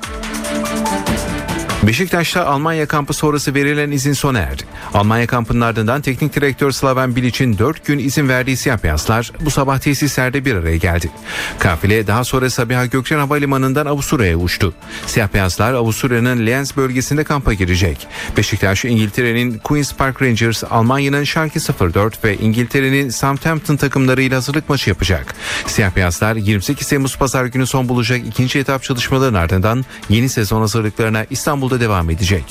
[1.83, 4.63] Beşiktaş'ta Almanya kampı sonrası verilen izin sona erdi.
[4.95, 9.79] Almanya kampının ardından teknik direktör Slaven Bilic'in 4 gün izin verdiği siyah beyazlar bu sabah
[9.79, 11.11] tesislerde bir araya geldi.
[11.59, 14.75] Kafile daha sonra Sabiha Gökçen Havalimanı'ndan Avusturya'ya uçtu.
[15.07, 18.07] Siyah beyazlar Avusturya'nın Lienz bölgesinde kampa girecek.
[18.37, 21.61] Beşiktaş İngiltere'nin Queen's Park Rangers, Almanya'nın Schalke
[21.95, 25.35] 04 ve İngiltere'nin Southampton takımlarıyla hazırlık maçı yapacak.
[25.67, 31.25] Siyah beyazlar 28 Temmuz pazar günü son bulacak ikinci etap çalışmaların ardından yeni sezon hazırlıklarına
[31.71, 32.45] İstanbul'da devam edecek.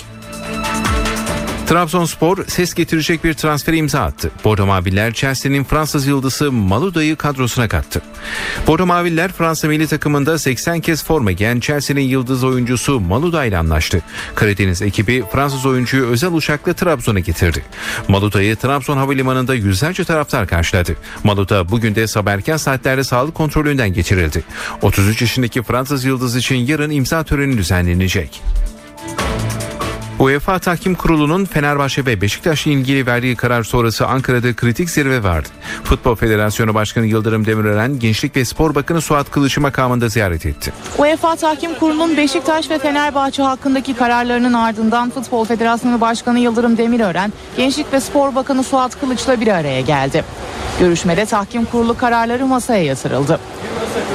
[1.70, 4.32] Trabzonspor ses getirecek bir transferi imza attı.
[4.44, 8.02] Bordo Maviller Chelsea'nin Fransız yıldızı Maluda'yı kadrosuna kattı.
[8.68, 14.02] Bordo Maviller Fransa milli takımında 80 kez forma giyen Chelsea'nin yıldız oyuncusu Maluda ile anlaştı.
[14.36, 17.64] Karadeniz ekibi Fransız oyuncuyu özel uçakla Trabzon'a getirdi.
[18.08, 20.96] Maluda'yı Trabzon Havalimanı'nda yüzlerce taraftar karşıladı.
[21.24, 24.44] Maluda bugün de sabah erken saatlerde sağlık kontrolünden geçirildi.
[24.82, 28.42] 33 yaşındaki Fransız yıldız için yarın imza töreni düzenlenecek.
[30.20, 35.48] UEFA Tahkim Kurulu'nun Fenerbahçe ve Beşiktaş'la ilgili verdiği karar sonrası Ankara'da kritik zirve vardı.
[35.84, 40.74] Futbol Federasyonu Başkanı Yıldırım Demirören, Gençlik ve Spor Bakanı Suat Kılıç'ı makamında ziyaret etti.
[40.98, 47.94] UEFA Tahkim Kurulu'nun Beşiktaş ve Fenerbahçe hakkındaki kararlarının ardından Futbol Federasyonu Başkanı Yıldırım Demirören, Gençlik
[47.94, 50.26] ve Spor Bakanı Suat Kılıç'la bir araya geldi.
[50.80, 53.40] Görüşmede tahkim kurulu kararları masaya yatırıldı.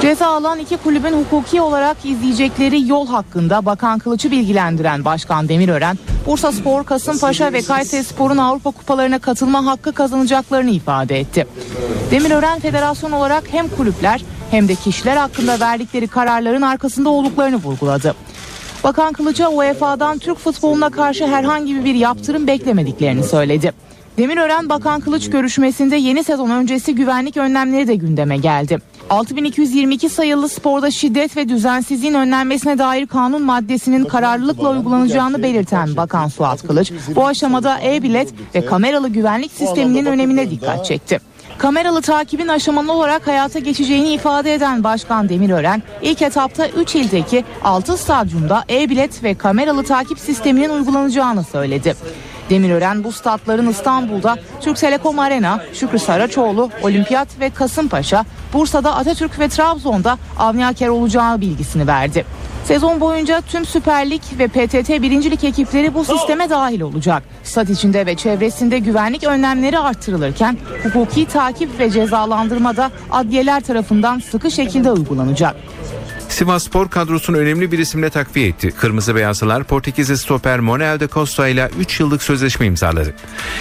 [0.01, 5.94] Ceza alan iki kulübün hukuki olarak izleyecekleri yol hakkında Bakan Kılıç'ı bilgilendiren Başkan Demirören,
[6.25, 11.47] Bursa Spor, Kasımpaşa ve Kayseri Spor'un Avrupa kupalarına katılma hakkı kazanacaklarını ifade etti.
[12.11, 14.21] Demirören federasyon olarak hem kulüpler
[14.51, 18.15] hem de kişiler hakkında verdikleri kararların arkasında olduklarını vurguladı.
[18.83, 23.73] Bakan Kılıç'a UEFA'dan Türk futboluna karşı herhangi bir yaptırım beklemediklerini söyledi.
[24.17, 28.79] Demirören Bakan Kılıç görüşmesinde yeni sezon öncesi güvenlik önlemleri de gündeme geldi.
[29.09, 36.67] 6222 sayılı sporda şiddet ve düzensizliğin önlenmesine dair kanun maddesinin kararlılıkla uygulanacağını belirten Bakan Suat
[36.67, 41.19] Kılıç, bu aşamada e-bilet ve kameralı güvenlik sisteminin önemine dikkat çekti.
[41.57, 47.97] Kameralı takibin aşamalı olarak hayata geçeceğini ifade eden Başkan Demirören, ilk etapta 3 ildeki 6
[47.97, 51.95] stadyumda e-bilet ve kameralı takip sisteminin uygulanacağını söyledi.
[52.49, 58.25] Demirören bu statların İstanbul'da Türk Telekom Arena, Şükrü Saraçoğlu, Olimpiyat ve Kasımpaşa,
[58.55, 62.25] Bursa'da Atatürk ve Trabzon'da Avniaker olacağı bilgisini verdi.
[62.63, 67.23] Sezon boyunca tüm Süper Lig ve PTT birincilik ekipleri bu sisteme dahil olacak.
[67.43, 74.51] Stat içinde ve çevresinde güvenlik önlemleri artırılırken hukuki takip ve cezalandırma da adliyeler tarafından sıkı
[74.51, 75.55] şekilde uygulanacak.
[76.35, 78.71] Sivas Spor kadrosunu önemli bir isimle takviye etti.
[78.71, 83.13] Kırmızı Beyazlılar Portekizli stoper Monel de Costa ile 3 yıllık sözleşme imzaladı.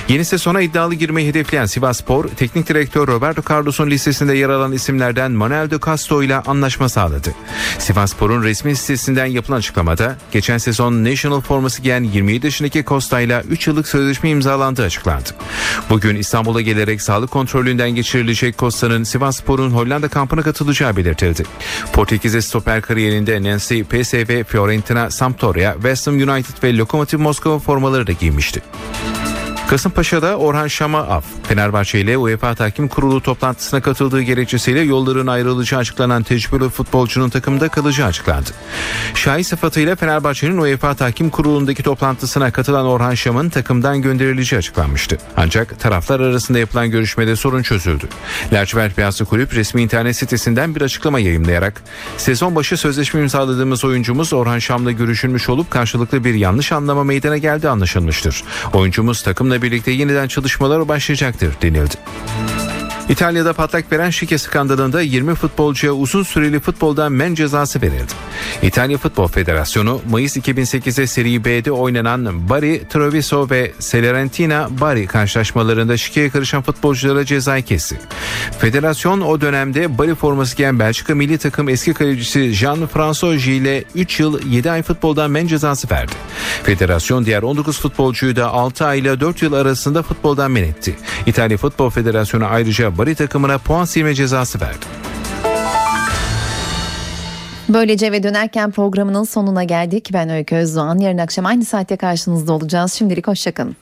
[0.09, 5.33] Yeni sezona iddialı girmeyi hedefleyen Sivas Spor, teknik direktör Roberto Carlos'un listesinde yer alan isimlerden
[5.33, 7.35] Monel de Castro ile anlaşma sağladı.
[7.79, 13.43] Sivas Spor'un resmi sitesinden yapılan açıklamada, geçen sezon National forması giyen 27 yaşındaki Costa ile
[13.51, 15.29] 3 yıllık sözleşme imzalandığı açıklandı.
[15.91, 21.45] Bugün İstanbul'a gelerek sağlık kontrolünden geçirilecek Costa'nın Sivas Spor'un Hollanda kampına katılacağı belirtildi.
[21.93, 28.13] Portekiz'e stoper kariyerinde Nancy, PSV, Fiorentina, Sampdoria, West Ham United ve Lokomotiv Moskova formaları da
[28.13, 28.63] giymişti.
[29.69, 31.25] Kasımpaşa'da Orhan Şam'a af.
[31.43, 38.09] Fenerbahçe ile UEFA Tahkim Kurulu toplantısına katıldığı gerekçesiyle yolların ayrılacağı açıklanan tecrübeli futbolcunun takımda kalacağı
[38.09, 38.51] açıklandı.
[39.15, 45.19] Şahi sıfatıyla Fenerbahçe'nin UEFA Tahkim Kurulu'ndaki toplantısına katılan Orhan Şam'ın takımdan gönderileceği açıklanmıştı.
[45.37, 48.09] Ancak taraflar arasında yapılan görüşmede sorun çözüldü.
[48.53, 51.83] Lacivert Beyazlı Kulüp resmi internet sitesinden bir açıklama yayımlayarak
[52.17, 57.69] sezon başı sözleşme imzaladığımız oyuncumuz Orhan Şam'la görüşülmüş olup karşılıklı bir yanlış anlama meydana geldi
[57.69, 58.45] anlaşılmıştır.
[58.73, 61.95] Oyuncumuz takımla birlikte yeniden çalışmalar başlayacaktır denildi.
[63.09, 68.13] İtalya'da patlak veren şike skandalında 20 futbolcuya uzun süreli futboldan men cezası verildi.
[68.63, 76.31] İtalya Futbol Federasyonu Mayıs 2008'de Serie B'de oynanan Bari, Treviso ve Salernitana Bari karşılaşmalarında şikeye
[76.31, 77.99] karışan futbolculara cezayı kesti.
[78.59, 84.51] Federasyon o dönemde Bari forması giyen Belçika milli takım eski kalecisi Jean-François ile 3 yıl
[84.51, 86.13] 7 ay futboldan men cezası verdi.
[86.63, 90.95] Federasyon diğer 19 futbolcuyu da 6 ay ile 4 yıl arasında futboldan men etti.
[91.27, 94.87] İtalya Futbol Federasyonu ayrıca Bari takımına puan silme cezası verdi.
[97.69, 100.11] Böylece ve dönerken programının sonuna geldik.
[100.13, 100.99] Ben Öykü Özdoğan.
[100.99, 102.93] Yarın akşam aynı saatte karşınızda olacağız.
[102.93, 103.73] Şimdilik hoşçakalın.